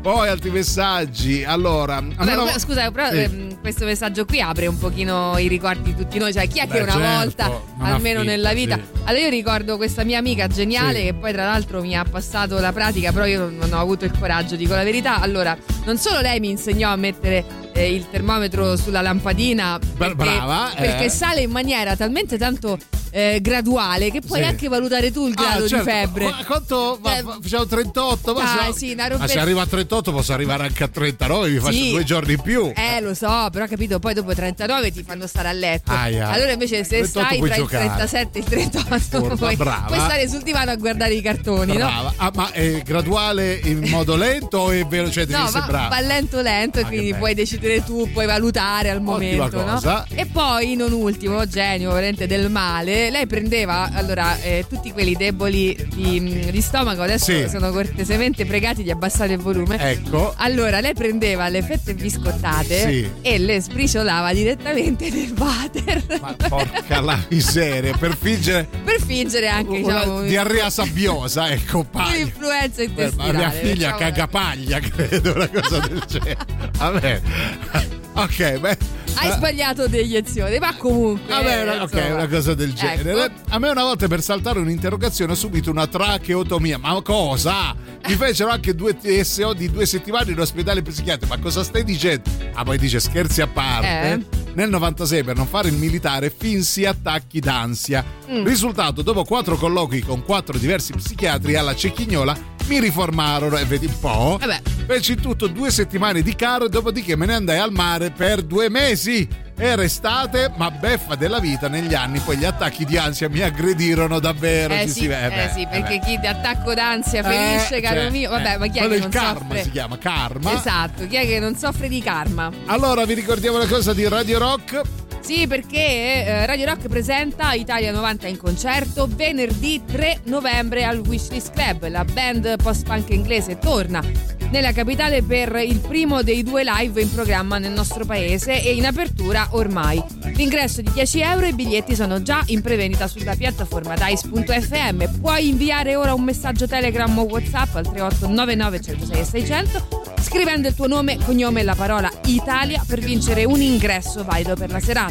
[0.00, 5.36] poi altri messaggi allora Vabbè, no- scusa, però ehm, questo messaggio qui apre un pochino
[5.38, 8.34] i ricordi di tutti noi, cioè chi è Beh, che una certo, volta, almeno affitta,
[8.34, 8.76] nella vita.
[8.76, 8.82] sì.
[9.04, 11.04] Allora io ricordo questa mia amica geniale Sì.
[11.06, 14.12] che poi tra l'altro mi ha passato la pratica, però io non ho avuto il
[14.18, 15.20] coraggio, dico la verità.
[15.20, 17.44] Allora, non solo lei mi insegnò a mettere
[17.78, 20.80] eh, il termometro sulla lampadina perché, brava, eh.
[20.80, 22.78] perché sale in maniera talmente tanto
[23.10, 24.46] eh, graduale che puoi Sì.
[24.46, 25.84] anche valutare tu il grado Ah, certo.
[25.84, 26.24] di febbre.
[26.26, 28.34] Qu- Quanto Eh, fa- facciamo 38?
[28.34, 31.72] Ma, se- sì, ma se arriva a 38 posso arrivare anche a 39, mi faccio
[31.72, 31.90] Sì.
[31.90, 32.70] due giorni in più.
[32.76, 35.90] Eh, lo so, però capito, poi dopo 39 ti fanno stare a letto.
[35.90, 36.28] Aia.
[36.28, 37.84] Allora invece se 38 stai tra giocare.
[37.84, 41.72] il 37 e il 38 Furba, puoi, puoi stare sul divano a guardare i cartoni,
[41.72, 41.86] no?
[41.86, 42.12] Brava.
[42.16, 45.10] Ah, ma è graduale in modo lento o è vero?
[45.10, 49.64] Cioè, No, va, va lento lento Ah, quindi puoi decidere tu, puoi valutare al momento,
[49.64, 50.04] no?
[50.14, 55.76] E poi, non ultimo, genio veramente del male, lei prendeva, allora, eh, tutti quelli deboli
[55.94, 57.46] di, di stomaco adesso Sì.
[57.48, 59.76] sono cortesemente pregati di abbassare il volume.
[59.78, 60.32] Ecco.
[60.36, 63.10] Allora, lei prendeva le fette biscottate Sì.
[63.22, 66.02] e le sbriciolava direttamente nel water.
[66.20, 72.14] Ma porca la miseria, per fingere per fingere anche una diciamo diarrea sabbiosa, ecco, Ma
[72.14, 73.32] intestinale.
[73.36, 73.96] mia figlia diciamo.
[73.96, 76.36] cagapaglia, credo, una cosa del genere.
[76.78, 77.20] Vabbè.
[78.24, 78.76] Ok, beh.
[79.20, 81.26] Hai sbagliato deiniezione, ma comunque.
[81.32, 83.24] Vabbè, una- ok, una cosa del genere.
[83.24, 83.40] Ecco.
[83.50, 86.78] A me una volta per saltare un'interrogazione ho subito una tracheotomia.
[86.78, 87.74] Ma cosa?
[88.06, 91.34] Mi fecero anche due TSO di due settimane in ospedale psichiatrico.
[91.34, 92.28] Ma cosa stai dicendo?
[92.54, 93.86] Ah, poi dice scherzi a parte.
[94.12, 94.36] Eh.
[94.54, 98.04] Nel 96 per non fare il militare finsi attacchi d'ansia.
[98.30, 98.44] Mm.
[98.44, 103.98] Risultato, dopo quattro colloqui con quattro diversi psichiatri alla Cecchignola, mi riformarono e vedi un
[104.00, 104.36] po'.
[104.40, 104.60] Vabbè.
[104.86, 109.07] Feci tutto due settimane di caro, dopodiché me ne andai al mare per due mesi.
[109.56, 114.20] Era estate, ma beffa della vita negli anni, poi gli attacchi di ansia mi aggredirono
[114.20, 114.74] davvero.
[114.74, 116.04] Eh sì, si eh beh, sì, eh perché beh.
[116.04, 118.30] chi di attacco d'ansia ferisce, Eh, caro cioè, mio.
[118.30, 119.62] Vabbè, eh, ma chi è che non karma soffre?
[119.62, 120.52] si chiama karma.
[120.52, 122.50] Esatto, chi è che non soffre di karma?
[122.66, 124.97] Allora vi ricordiamo una cosa di Radio Rock.
[125.20, 131.52] Sì, perché eh, Radio Rock presenta Italia 90 in concerto venerdì 3 novembre al Wishlist
[131.52, 131.88] Club.
[131.88, 134.02] La band post-punk inglese torna
[134.50, 138.86] nella capitale per il primo dei due live in programma nel nostro paese e in
[138.86, 140.02] apertura ormai.
[140.34, 145.20] L'ingresso di 10 euro e i biglietti sono già in prevendita sulla piattaforma dice.fm.
[145.20, 150.86] Puoi inviare ora un messaggio Telegram o WhatsApp al 3899 106 600 scrivendo il tuo
[150.86, 155.07] nome, cognome e la parola Italia per vincere un ingresso valido per la serata.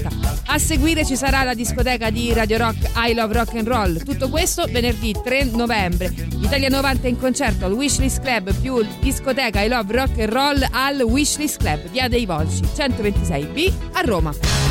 [0.47, 4.03] A seguire ci sarà la discoteca di Radio Rock I Love Rock and Roll.
[4.03, 6.13] Tutto questo venerdì 3 novembre.
[6.41, 11.01] Italia 90 in concerto al Wishlist Club più discoteca I Love Rock and Roll al
[11.01, 14.66] Wishlist Club, via dei Volsci, 126B a Roma.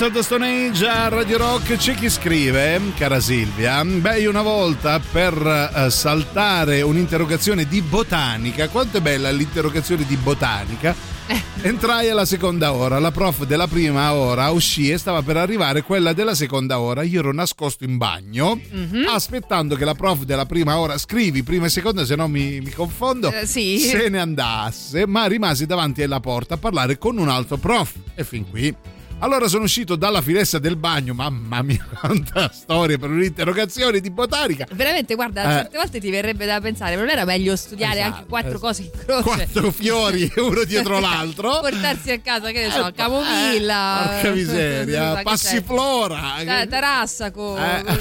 [0.00, 4.30] Queens of the Stone Age a Radio Rock c'è chi scrive, cara Silvia, beh io
[4.30, 5.34] una volta per
[5.74, 10.94] eh, saltare un'interrogazione di botanica, quanto è bella l'interrogazione di botanica,
[11.60, 16.14] entrai alla seconda ora, la prof della prima ora uscì e stava per arrivare quella
[16.14, 18.58] della seconda ora, io ero nascosto in bagno
[19.06, 22.70] aspettando che la prof della prima ora, scrivi prima e seconda se no mi, mi
[22.70, 23.78] confondo, Eh, sì.
[23.80, 28.24] se ne andasse, ma rimasi davanti alla porta a parlare con un altro prof e
[28.24, 28.74] fin qui.
[29.22, 34.66] Allora sono uscito dalla finestra del bagno, mamma mia, quanta storia per un'interrogazione di botanica.
[34.72, 35.52] Veramente, guarda, Eh.
[35.62, 38.66] certe volte ti verrebbe da pensare, non era meglio studiare Esatto, anche quattro esatto.
[38.66, 39.22] cose in croce?
[39.22, 41.60] Quattro fiori uno dietro l'altro.
[41.60, 44.02] Portarsi a casa, che ne so, Eh, camomilla.
[44.18, 46.34] eh, porca miseria, so che passiflora.
[46.38, 46.44] c'è.
[46.44, 47.56] Ta- Tarassaco.
[47.58, 47.82] Eh.
[47.84, 48.00] Che,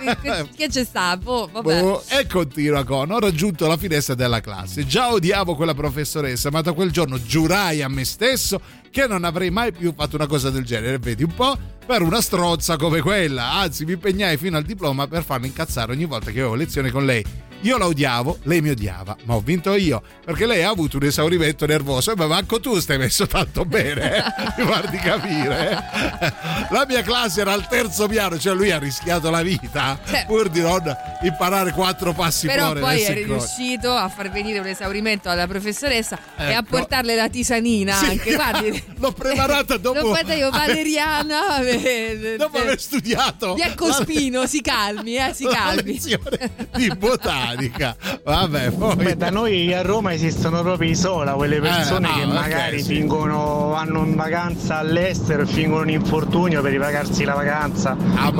[0.00, 1.16] che- che- che c'è sta?
[1.16, 1.80] Boh, vabbè.
[1.80, 6.60] Boh, e continua con ho raggiunto la finestra della classe già odiavo quella professoressa ma
[6.60, 8.60] da quel giorno giurai a me stesso
[8.96, 10.96] che non avrei mai più fatto una cosa del genere?
[10.96, 11.54] Vedi un po'
[11.86, 16.04] per una strozza come quella anzi mi impegnai fino al diploma per farla incazzare ogni
[16.04, 17.24] volta che avevo lezione con lei
[17.62, 21.04] Io la odiavo, lei mi odiava, ma ho vinto io perché lei ha avuto un
[21.04, 22.12] esaurimento nervoso.
[22.12, 24.22] E ma manco tu stai messo tanto bene, eh?
[24.58, 25.70] mi guardi capire.
[25.70, 26.32] eh?
[26.70, 30.60] La mia classe era al terzo piano, cioè lui ha rischiato la vita pur di
[30.60, 30.82] non
[31.22, 33.38] imparare quattro passi Però poi sincrono.
[33.38, 36.64] riuscito a far venire un esaurimento alla professoressa e a Ecco.
[36.76, 38.34] portarle la tisanina Sì, anche.
[38.34, 39.98] Guardi, l'ho preparata dopo.
[40.00, 41.40] L'ho fatta io, Valeriana.
[41.82, 45.82] Eh, Dopo eh, aver studiato Via Cospino, si calmi, eh, si calmi.
[45.92, 47.96] lezione di botanica.
[48.24, 48.94] Vabbè, poi.
[48.96, 52.32] Beh, da noi a Roma esistono proprio i sola, quelle persone Eh, che ah, ok,
[52.32, 52.94] magari sì.
[52.94, 58.30] fingono, vanno in vacanza all'estero e fingono un infortunio per ripagarsi la vacanza Ah,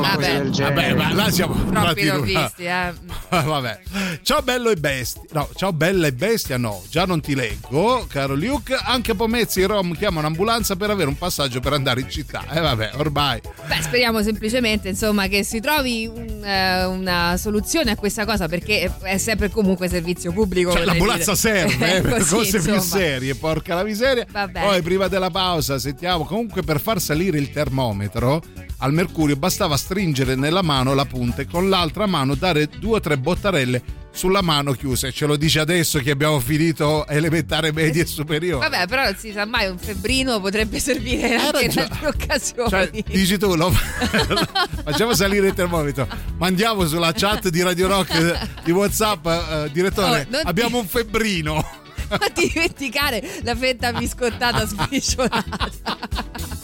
[0.50, 0.50] genere.
[0.74, 2.92] Vabbè, ma là siamo Troppi l'ho una- visti, eh.
[3.28, 3.80] Vabbè.
[4.22, 5.22] Ciao bello e bestia.
[5.32, 8.74] No, ciao bella e bestia no, già non ti leggo, caro Luke.
[8.74, 12.44] Anche Pomezzi e Rom chiama un'ambulanza per avere un passaggio per andare in città.
[12.50, 13.25] E vabbè, ormai.
[13.34, 18.90] Beh, speriamo semplicemente insomma che si trovi un, eh, una soluzione a questa cosa perché
[19.02, 20.72] è sempre comunque servizio pubblico.
[20.72, 21.68] Cioè, l'ambulanza dire.
[21.68, 22.80] serve eh, per Così, cose più insomma.
[22.80, 24.26] serie, porca la miseria.
[24.30, 24.60] Vabbè.
[24.60, 28.42] Poi prima della pausa sentiamo comunque per far salire il termometro
[28.78, 33.00] al mercurio bastava stringere nella mano la punta e con l'altra mano dare due o
[33.00, 38.02] tre bottarelle sulla mano chiusa e ce lo dice adesso che abbiamo finito elementare medie
[38.02, 38.66] e superiori.
[38.66, 42.70] Vabbè, però non si sa mai, un febbrino potrebbe servire anche in altre occasioni.
[42.70, 43.70] Cioè, dici tu, lo-
[44.84, 46.08] facciamo salire il termometro,
[46.38, 50.78] mandiamo sulla chat di Radio Rock eh, di WhatsApp, eh, direttore, Oh, non ti- abbiamo
[50.78, 51.84] un febbrino.
[52.08, 55.42] Non ti dimenticare la fetta biscottata sbriciolata.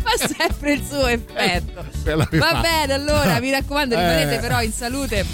[0.00, 1.84] Fa sempre il suo effetto.
[2.04, 4.38] Mi Va bene, allora mi raccomando, rimanete Eh.
[4.38, 5.24] però in salute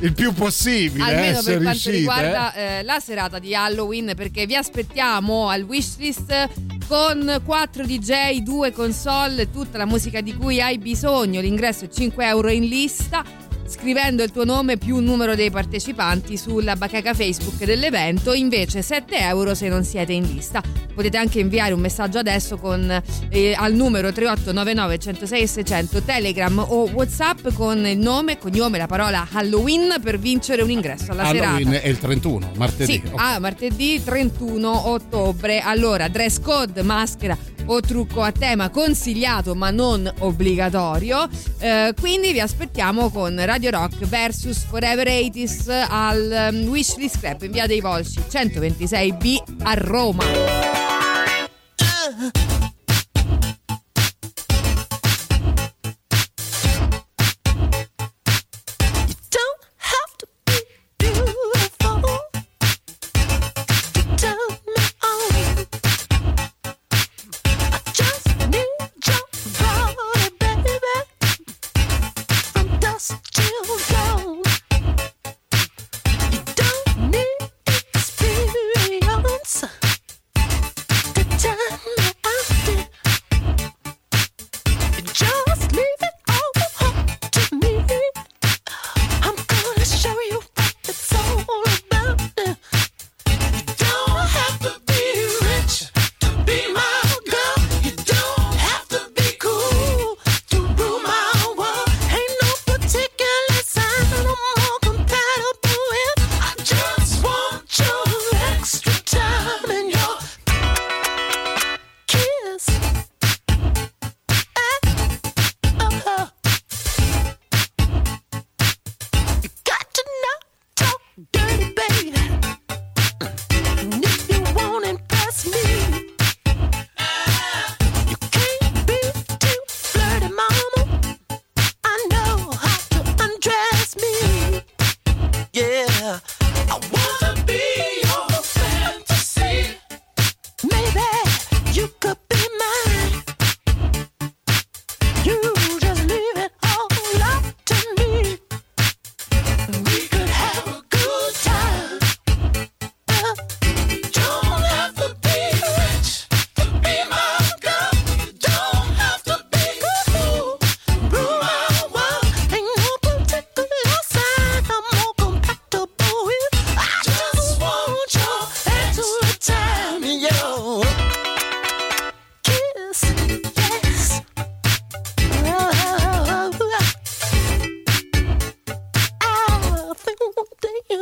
[0.00, 4.46] Il più possibile, almeno eh, per quanto riuscite, riguarda eh, la serata di Halloween perché
[4.46, 6.48] vi aspettiamo al wishlist
[6.86, 11.40] con 4 DJ, 2 console, tutta la musica di cui hai bisogno.
[11.40, 13.47] L'ingresso è 5 euro in lista.
[13.68, 19.18] Scrivendo il tuo nome più un numero dei partecipanti sulla bacheca Facebook dell'evento, invece 7
[19.18, 20.62] euro se non siete in lista.
[20.94, 26.88] Potete anche inviare un messaggio adesso con, eh, al numero 3899 106 600 Telegram o
[26.90, 31.82] Whatsapp con il nome, cognome, la parola Halloween per vincere un ingresso alla Halloween serata.
[31.82, 32.92] è il 31, martedì.
[32.92, 35.60] Sì, ah, martedì 31 ottobre.
[35.60, 37.36] Allora, dress code, maschera
[37.68, 41.28] o trucco a tema consigliato ma non obbligatorio.
[41.58, 47.52] Eh, quindi vi aspettiamo con Radio Rock vs Forever 80s al um, Wishlist Club in
[47.52, 50.24] via dei Volsci 126B a Roma.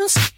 [0.07, 0.36] Jones.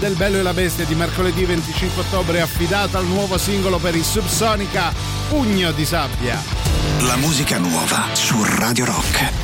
[0.00, 3.94] Del Bello e la Bestia di mercoledì 25 ottobre è affidata al nuovo singolo per
[3.94, 4.92] i Subsonica
[5.28, 6.42] Pugno di sabbia.
[7.00, 9.39] La musica nuova su Radio Rock.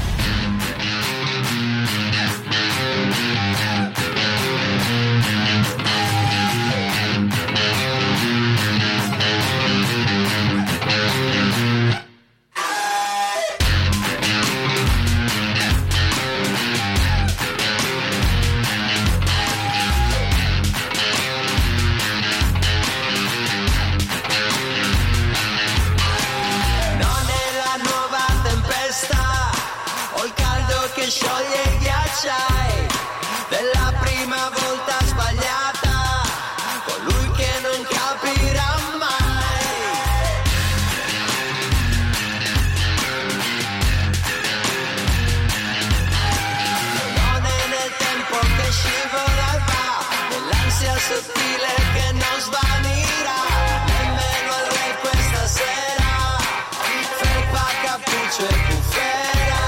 [58.36, 59.64] Cappuccio e bufera.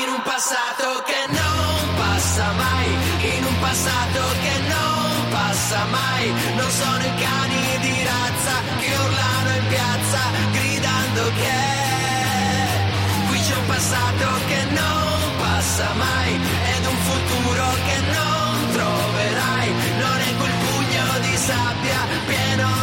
[0.00, 2.88] In un passato che non passa mai,
[3.36, 6.32] in un passato che non passa mai.
[6.56, 10.20] Non sono i cani di razza che urlano in piazza
[10.52, 11.60] gridando che
[13.28, 16.32] qui c'è un passato che non passa mai
[16.74, 19.68] ed un futuro che non troverai.
[19.98, 22.81] Non è quel pugno di sabbia pieno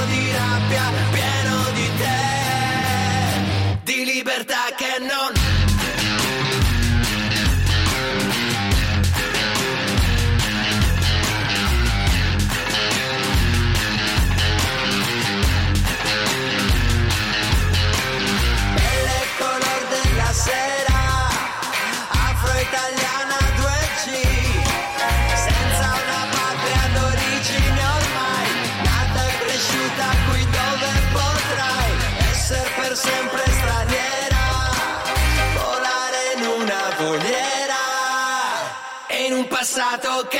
[39.61, 39.65] e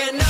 [0.10, 0.29] in un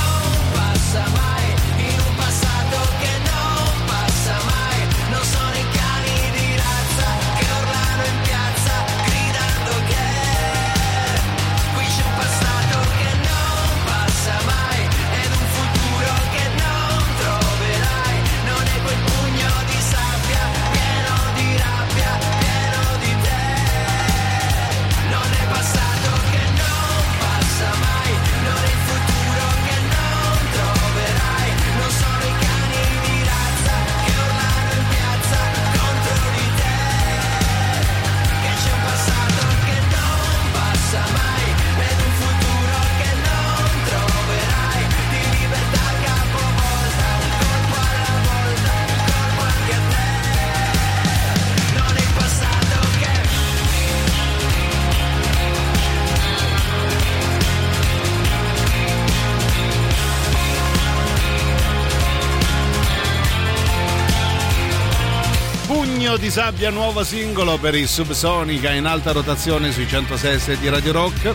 [66.10, 70.90] Pugno di sabbia, nuovo singolo per i Subsonica in alta rotazione sui 106 di Radio
[70.90, 71.32] Rock.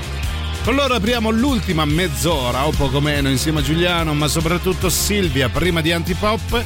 [0.65, 5.80] Con loro apriamo l'ultima mezz'ora o poco meno insieme a Giuliano, ma soprattutto Silvia, prima
[5.80, 6.61] di Antipop.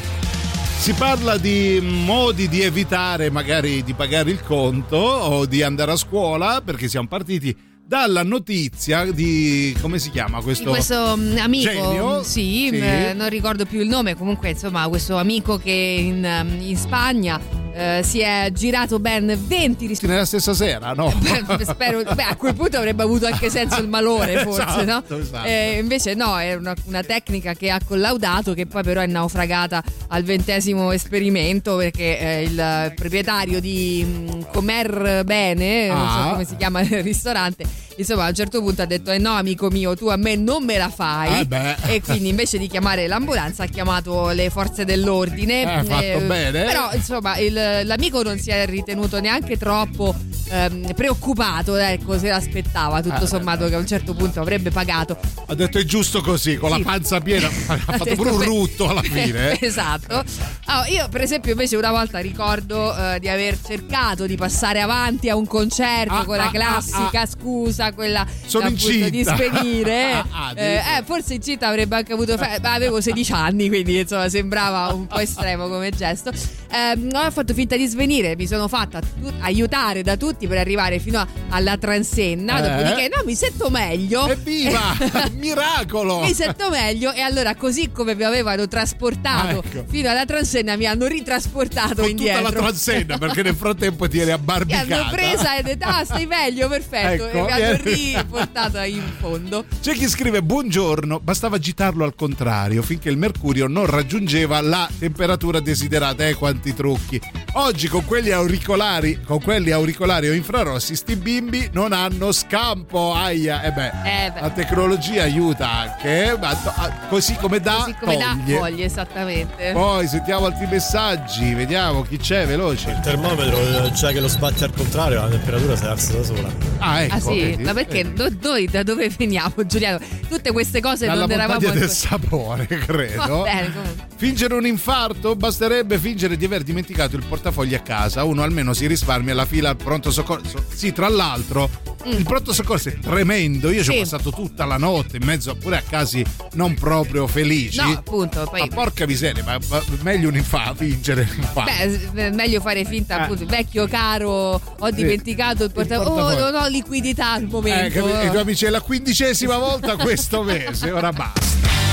[0.79, 5.95] Si parla di modi di evitare magari di pagare il conto o di andare a
[5.95, 7.55] scuola perché siamo partiti
[7.85, 12.23] dalla notizia di come si chiama questo, questo mm, amico, genio?
[12.23, 12.77] sì, Sì.
[12.79, 17.59] eh, non ricordo più il nome, comunque insomma questo amico che in, mm, in Spagna
[17.79, 20.05] eh, eh, si è girato ben 20 ristoranti.
[20.07, 21.13] Nella stessa sera, no?
[21.17, 24.83] Beh, spero, beh, a quel punto avrebbe avuto anche senso il malore, forse, Esatto,
[25.15, 25.21] no?
[25.21, 25.47] esatto.
[25.47, 29.81] Eh, invece, no, è una, una tecnica che ha collaudato, che poi però è naufragata
[30.09, 36.29] al ventesimo esperimento perché eh, il proprietario di mm, Comer Bene, non so Ah.
[36.31, 37.63] come si chiama il ristorante,
[37.95, 40.63] insomma, a un certo punto ha detto: Eh no, amico mio, tu a me non
[40.63, 41.47] me la fai.
[41.49, 41.75] Eh.
[41.95, 45.61] E quindi invece di chiamare l'ambulanza ha chiamato le forze dell'ordine.
[45.61, 46.63] Eh, ha fatto bene.
[46.63, 50.15] Però, insomma, il- l'amico non si è ritenuto neanche troppo
[50.49, 55.17] ehm, preoccupato, ecco, se l'aspettava, tutto Eh, sommato che a un certo punto avrebbe pagato.
[55.47, 56.77] Ha detto è giusto così, con Sì.
[56.77, 59.51] la panza piena, ha fatto pure un rutto alla fine.
[59.51, 59.59] eh.
[59.65, 60.23] esatto.
[60.65, 65.29] Ah, io, per esempio, invece, una volta ricordo eh, di aver cercato di passare avanti
[65.29, 69.97] a un concerto Ah, con la ah, classica scusa, quella appunto, di svenire.
[70.31, 72.37] Ah, ah, eh, eh, forse incinta avrebbe anche avuto.
[72.37, 76.31] fe- avevo 16 anni, quindi insomma sembrava un po' estremo come gesto.
[76.71, 80.99] Ehm, ho fatto finta di svenire, mi sono fatta tu- aiutare da tutti per arrivare
[80.99, 82.57] fino a- alla transenna.
[82.59, 82.61] Eh?
[82.83, 84.27] Dopodiché, no, mi sento meglio.
[84.27, 84.95] Evviva!
[85.33, 86.21] Miracolo!
[86.21, 89.85] Mi sento meglio e allora così come mi avevano trasportato Ah, ecco.
[89.89, 92.41] fino alla transenna mi hanno ritrasportato Con indietro.
[92.43, 94.95] tutta la transenna, perché nel frattempo ti eri Mi abbarbicata.
[95.01, 97.81] hanno presa e detto ah stai meglio perfetto Ecco, e mi hanno eh.
[97.83, 99.65] riportata in fondo.
[99.81, 105.59] C'è chi scrive buongiorno, bastava agitarlo al contrario finché il mercurio non raggiungeva la temperatura
[105.59, 106.27] desiderata.
[106.27, 107.19] Eh, quanti trucchi.
[107.53, 113.13] Oggi con quegli auricolari, con quelli auricolari o infrarossi, sti bimbi non hanno scampo.
[113.13, 114.41] Aia, e beh, Eh beh.
[114.41, 118.57] la tecnologia aiuta anche, eh, ma to- ah, così come dà, Così come da toglie.
[118.57, 119.71] foglie esattamente.
[119.71, 122.89] Poi sentiamo altri messaggi, vediamo chi c'è, veloce.
[122.91, 126.49] Il termometro, già che lo sbatti al contrario, la temperatura si alza da sola.
[126.79, 127.15] Ah, ecco.
[127.15, 127.63] Ah sì, vedi?
[127.63, 129.99] ma perché Eh, no- noi da dove veniamo Giuliano?
[130.27, 133.37] Tutte queste cose Dalla non eravamo del sapore, credo.
[133.37, 134.07] Va bene, comunque.
[134.15, 135.35] Fingere un infarto?
[135.35, 138.23] Basterebbe fingere di aver dimenticato il portafogli a casa.
[138.23, 140.63] Uno almeno si risparmia la fila al pronto soccorso.
[140.73, 141.69] Sì, tra l'altro,
[142.05, 143.69] il pronto soccorso è tremendo.
[143.69, 143.95] Io ci ho Mm.
[143.95, 144.01] Sì.
[144.01, 146.23] passato tutta la notte in mezzo pure a casi
[146.53, 147.79] non proprio felici.
[147.79, 151.71] No, appunto, Ma poi porca miseria, ma, ma meglio un infarto, fingere l'infarto.
[152.11, 156.09] Beh, è meglio fare finta, appunto, vecchio caro, ho dimenticato il portafoglio.
[156.09, 156.51] Oh, portafoglio.
[156.51, 158.05] non ho liquidità al Eh, momento.
[158.05, 161.88] capi- I tuoi amici è la quindicesima volta questo mese, ora basta.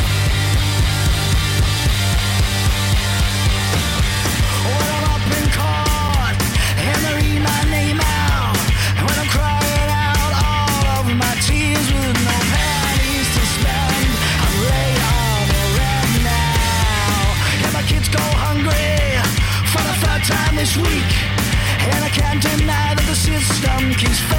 [23.48, 24.35] That the system keeps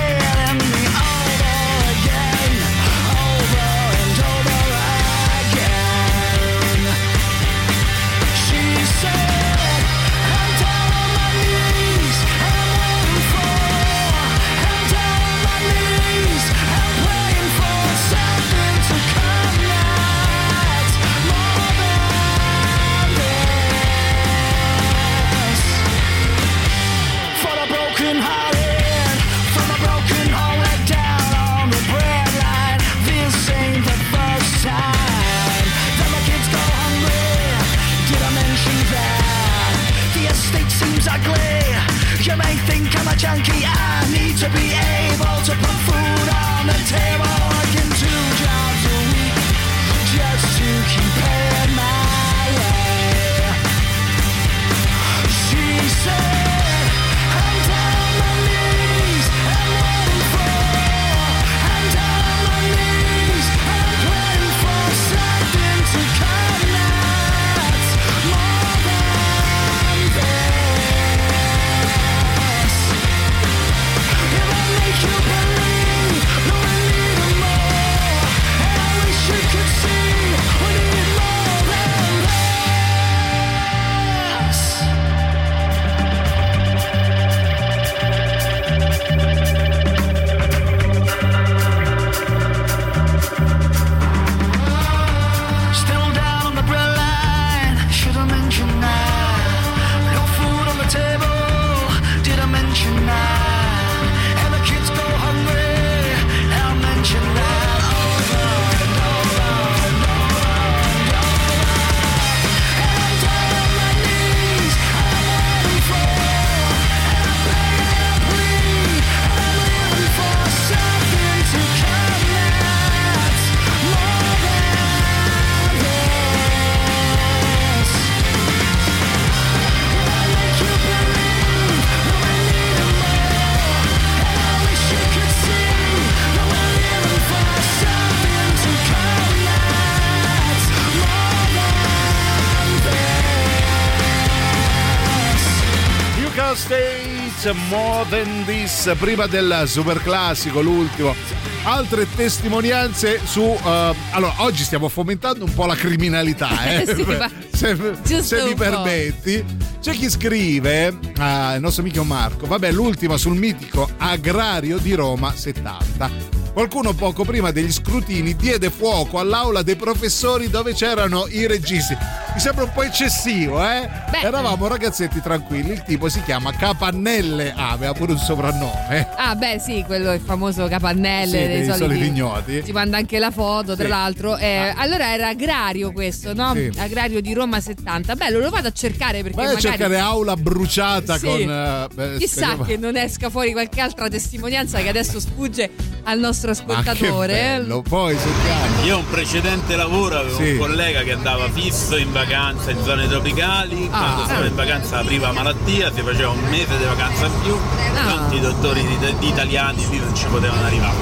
[148.78, 151.16] This, prima del super classico, l'ultimo.
[151.64, 153.42] Altre testimonianze su...
[153.42, 156.86] eh, allora, oggi stiamo fomentando un po' la criminalità, eh?
[156.86, 159.44] Sì, se, se mi permetti.
[159.82, 165.34] C'è chi scrive, ah, il nostro amico Marco, vabbè, l'ultima sul mitico agrario di Roma
[165.34, 166.12] 70.
[166.54, 171.98] Qualcuno poco prima degli scrutini diede fuoco all'aula dei professori dove c'erano i registi.
[172.38, 173.90] Mi sembra un po' eccessivo, eh?
[174.12, 174.20] Beh.
[174.20, 179.08] Eravamo ragazzetti tranquilli, il tipo si chiama Capannelle, ah, aveva pure un soprannome.
[179.16, 182.62] Ah, beh, sì, quello è il famoso capannelle Sì, dei, dei soliti ignoti.
[182.64, 183.90] Ci manda anche la foto, tra Sì.
[183.90, 184.38] l'altro.
[184.38, 184.74] Eh, Ah.
[184.78, 186.54] Allora era agrario questo, no?
[186.54, 186.70] Sì.
[186.78, 188.14] Agrario di Roma 70.
[188.16, 189.68] Bello, lo vado a cercare perché Vai a magari.
[189.70, 191.30] cercare aula bruciata con...
[191.40, 195.72] eh, beh, Chissà speriamo- che non esca fuori qualche altra testimonianza che adesso sfugge
[196.10, 197.34] al nostro Ma ascoltatore.
[197.34, 198.86] bello, poi sentiamo.
[198.86, 200.52] Io ho un precedente lavoro avevo Sì.
[200.52, 203.98] un collega che andava fisso in vacanza in zone tropicali, Ah.
[203.98, 207.58] quando stava in vacanza apriva malattia, si faceva un mese di vacanza in più,
[207.94, 210.96] tanti dottori di, di italiani lì non ci potevano arrivare.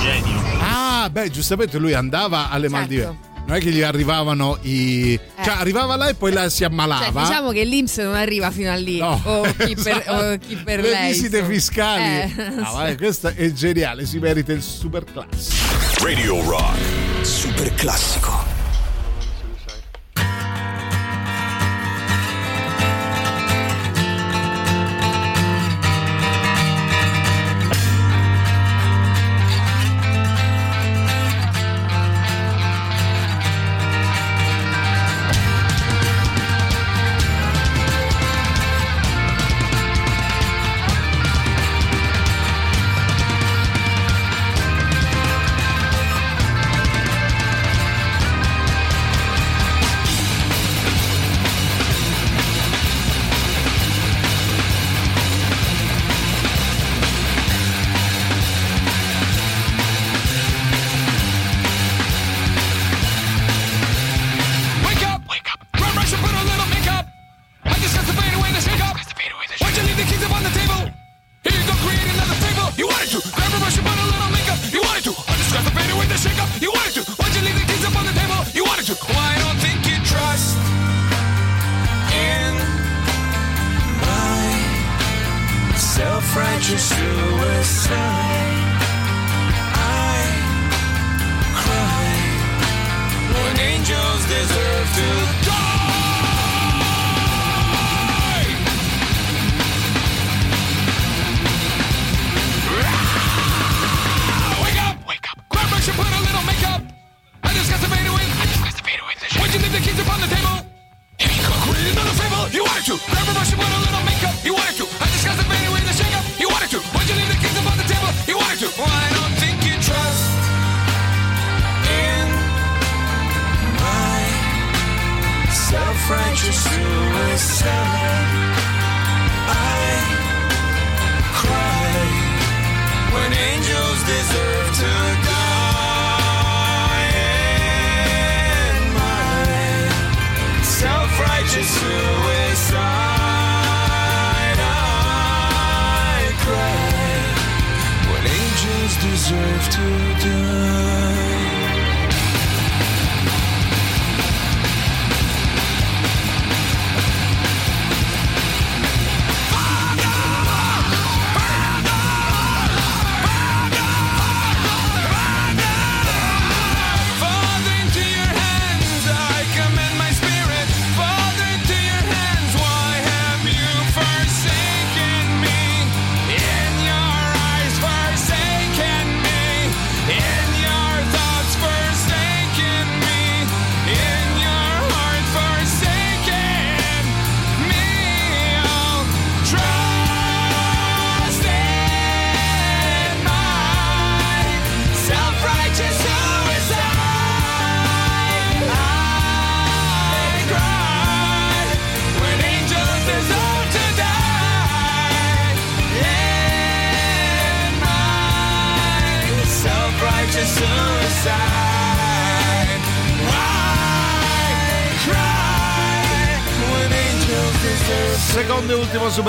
[0.00, 0.40] Genio.
[0.60, 2.76] Ah, beh, giustamente lui andava alle Certo.
[2.76, 3.30] Maldive.
[3.44, 5.18] Non è che gli arrivavano i.
[5.42, 7.22] Cioè, arrivava là e poi la si Cioè, ammalava.
[7.22, 8.98] diciamo che l'Inps non arriva fino a lì.
[8.98, 9.20] No.
[9.24, 11.08] O chi per, o chi per Le lei.
[11.12, 11.54] visite insomma.
[11.54, 12.04] fiscali.
[12.04, 12.32] Eh,
[12.62, 16.04] Ah, vai, questa è geniale, si merita il super classico.
[16.04, 16.78] Radio Rock.
[17.26, 18.51] Super classico.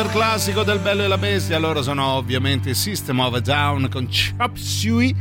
[0.03, 4.07] Super classico del Bello e la Bestia, loro sono ovviamente System of a Down con
[4.07, 5.15] Chop Suey.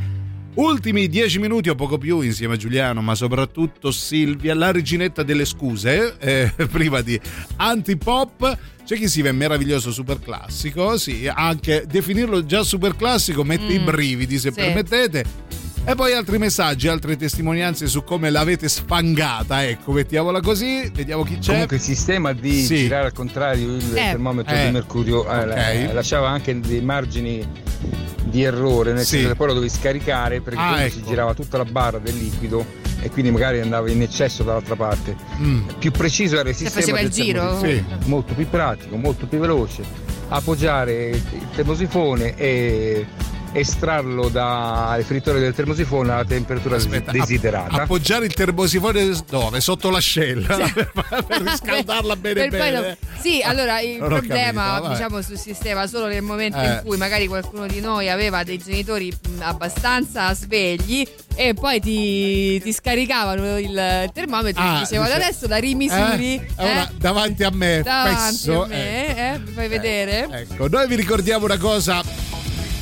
[0.54, 5.44] Ultimi dieci minuti o poco più insieme a Giuliano, ma soprattutto Silvia, la reginetta delle
[5.44, 7.18] scuse, eh, prima di
[7.56, 8.58] Antipop.
[8.84, 13.78] C'è chi si vede meraviglioso super classico, sì, anche definirlo già super classico mette i
[13.78, 14.56] Mm, brividi se sì.
[14.56, 15.24] permettete.
[15.84, 21.38] E poi altri messaggi, altre testimonianze su come l'avete sfangata, ecco, mettiamola così, vediamo chi
[21.38, 21.50] c'è.
[21.52, 22.76] Comunque il sistema di Sì.
[22.76, 23.94] girare al contrario il Eh.
[24.10, 24.66] termometro Eh.
[24.66, 25.92] di mercurio eh, Ok.
[25.92, 27.44] lasciava anche dei margini
[28.22, 29.16] di errore, nel Sì.
[29.16, 30.94] senso che poi lo dovevi scaricare perché Ah, ecco.
[30.94, 32.64] si girava tutta la barra del liquido
[33.00, 35.16] e quindi magari andava in eccesso dall'altra parte.
[35.40, 35.62] Mm.
[35.80, 37.40] Più preciso era il Se sistema faceva il giro?
[37.58, 39.82] termosifone, molto più pratico, molto più veloce.
[40.28, 41.22] Appoggiare il
[41.56, 43.04] termosifone e
[43.54, 47.82] estrarlo dal frittore del termosifone alla temperatura Aspetta, desiderata.
[47.82, 49.60] Appoggiare il termosifone dove?
[49.60, 50.56] Sotto l'ascella
[51.26, 52.70] per riscaldarla bene Per bene.
[52.80, 56.64] lo- Sì, allora il Non problema capito, diciamo sul sistema solo nel momento Eh.
[56.66, 62.72] in cui magari qualcuno di noi aveva dei genitori abbastanza svegli e poi ti, ti
[62.72, 66.50] scaricavano il termometro Ah, e dicevano dice- adesso la rimisuri Eh?
[66.56, 70.28] Ora, davanti a me, davanti spesso, a me, eh, mi fai vedere?
[70.30, 72.02] Ecco, noi vi ricordiamo una cosa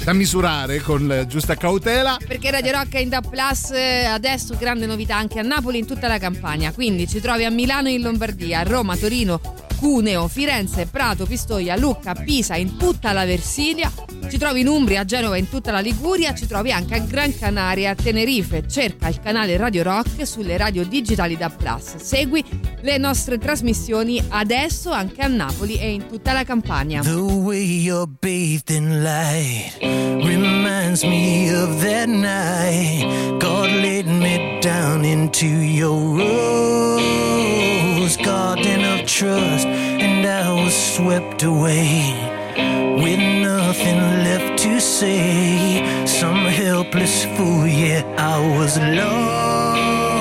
[0.05, 2.16] da misurare con eh, giusta cautela.
[2.27, 5.81] Perché Radio Rock è in Da Plus eh, adesso grande novità anche a Napoli e
[5.81, 6.72] in tutta la Campania.
[6.72, 9.40] Quindi ci trovi a Milano e in Lombardia, a Roma, Torino,
[9.81, 13.90] Cuneo, Firenze, Prato, Pistoia, Lucca, Pisa, in tutta la Versilia.
[14.28, 16.35] Ci trovi in Umbria, a Genova e in tutta la Liguria.
[16.35, 18.68] Ci trovi anche a Gran Canaria e a Tenerife.
[18.68, 21.97] Cerca il canale Radio Rock sulle radio digitali Da Plus.
[21.97, 22.44] Segui
[22.82, 27.01] le nostre trasmissioni adesso anche a Napoli e in tutta la Campania.
[27.01, 29.90] The way you're bathed in light
[30.25, 37.61] reminds me of that night God laid me down into your rose
[38.17, 42.15] garden of trust, and I was swept away
[43.03, 46.07] with nothing left to say.
[46.07, 50.21] Some helpless fool, yeah, I was lost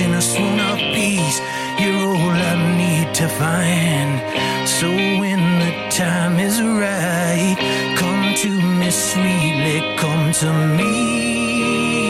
[0.00, 1.40] in a swoon of peace.
[1.80, 4.20] You're all I need to find.
[4.68, 4.88] So
[5.20, 7.56] when the time is right,
[8.40, 12.09] to me sweetly, come to me.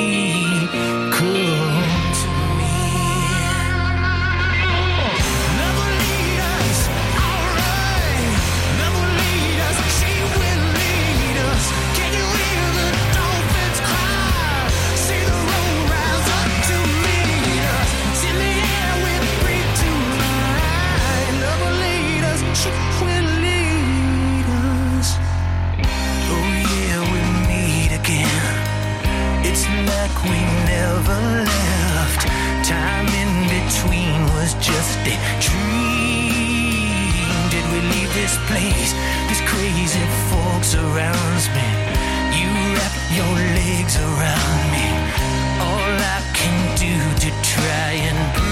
[35.05, 36.91] Was dream.
[37.51, 38.93] Did we leave this place?
[39.29, 41.69] This crazy fog surrounds me.
[42.39, 44.87] You wrap your legs around me.
[45.61, 48.50] All I can do to try and breathe.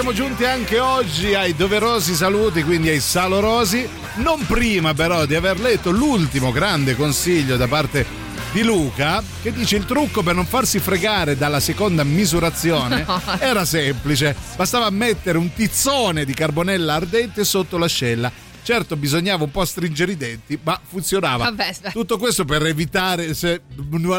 [0.00, 3.84] Siamo giunti anche oggi ai doverosi saluti, quindi ai salorosi,
[4.18, 8.06] non prima però di aver letto l'ultimo grande consiglio da parte
[8.52, 13.20] di Luca che dice il trucco per non farsi fregare dalla seconda misurazione No.
[13.40, 18.30] era semplice, bastava mettere un tizzone di carbonella ardente sotto l'ascella.
[18.62, 21.44] Certo bisognava un po' stringere i denti, ma funzionava.
[21.44, 21.90] Vabbè.
[21.92, 23.34] Tutto questo per evitare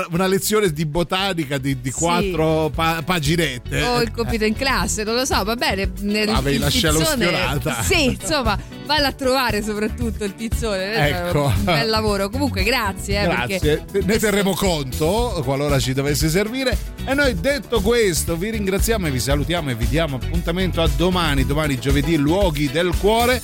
[0.09, 1.97] una lezione di botanica di, di Sì.
[1.99, 3.81] quattro pa- paginette.
[3.83, 5.91] O il compito in classe, non lo so, va bene.
[6.31, 7.81] Avevi lasciato tizzone- sfiorata.
[7.83, 10.93] Sì, insomma, valla a trovare soprattutto il tizzone.
[11.09, 11.45] Ecco.
[11.45, 12.29] Un bel lavoro.
[12.29, 13.21] Comunque, grazie.
[13.21, 13.59] Eh, Grazie,
[13.91, 16.75] Perché ne terremo conto qualora ci dovesse servire.
[17.05, 21.45] E noi detto questo vi ringraziamo e vi salutiamo e vi diamo appuntamento a domani,
[21.45, 23.41] domani giovedì, luoghi del cuore.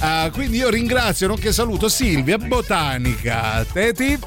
[0.00, 4.18] Ah, quindi io ringrazio, nonché saluto Silvia Botanica, Teti.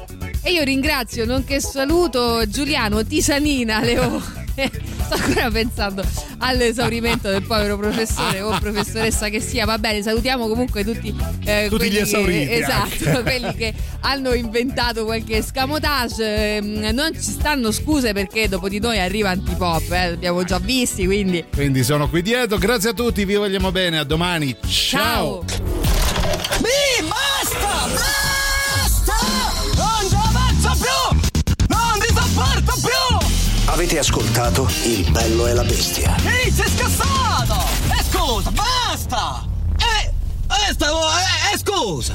[0.42, 4.41] E io ringrazio, nonché saluto Giuliano Tisanina Leo.
[5.04, 6.04] Sto ancora pensando
[6.38, 9.64] all'esaurimento del povero professore o professoressa che sia.
[9.64, 11.14] Va bene, salutiamo comunque tutti,
[11.44, 13.22] eh, Tutti gli esauriti Che, esatto, anche.
[13.38, 16.56] quelli che hanno inventato qualche scamotage.
[16.56, 21.04] Ehm, Non ci stanno scuse perché dopo di noi arriva Antipop, eh, l'abbiamo già visti,
[21.06, 22.58] quindi Quindi sono qui dietro.
[22.58, 23.98] Grazie a tutti, vi vogliamo bene.
[23.98, 24.54] A domani.
[24.66, 25.44] Ciao.
[26.60, 27.88] Mi basta!
[27.88, 28.21] Basta!
[33.72, 36.14] Avete ascoltato Il bello e la bestia.
[36.26, 37.56] Ehi, sei scassato!
[37.88, 39.46] E scusa, basta!
[39.78, 40.12] Eh,
[40.68, 42.14] eh, stavo, eh, eh, scusa!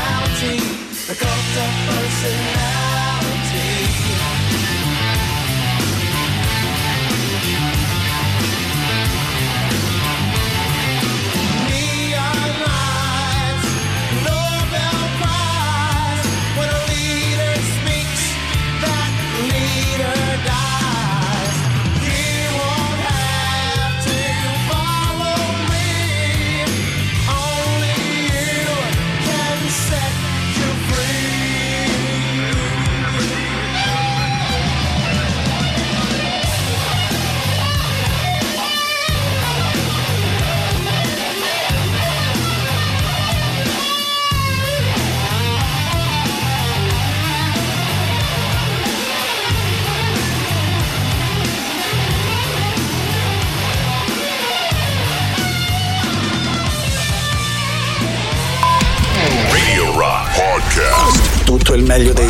[0.00, 0.56] Personality.
[1.06, 2.59] The cult of personality.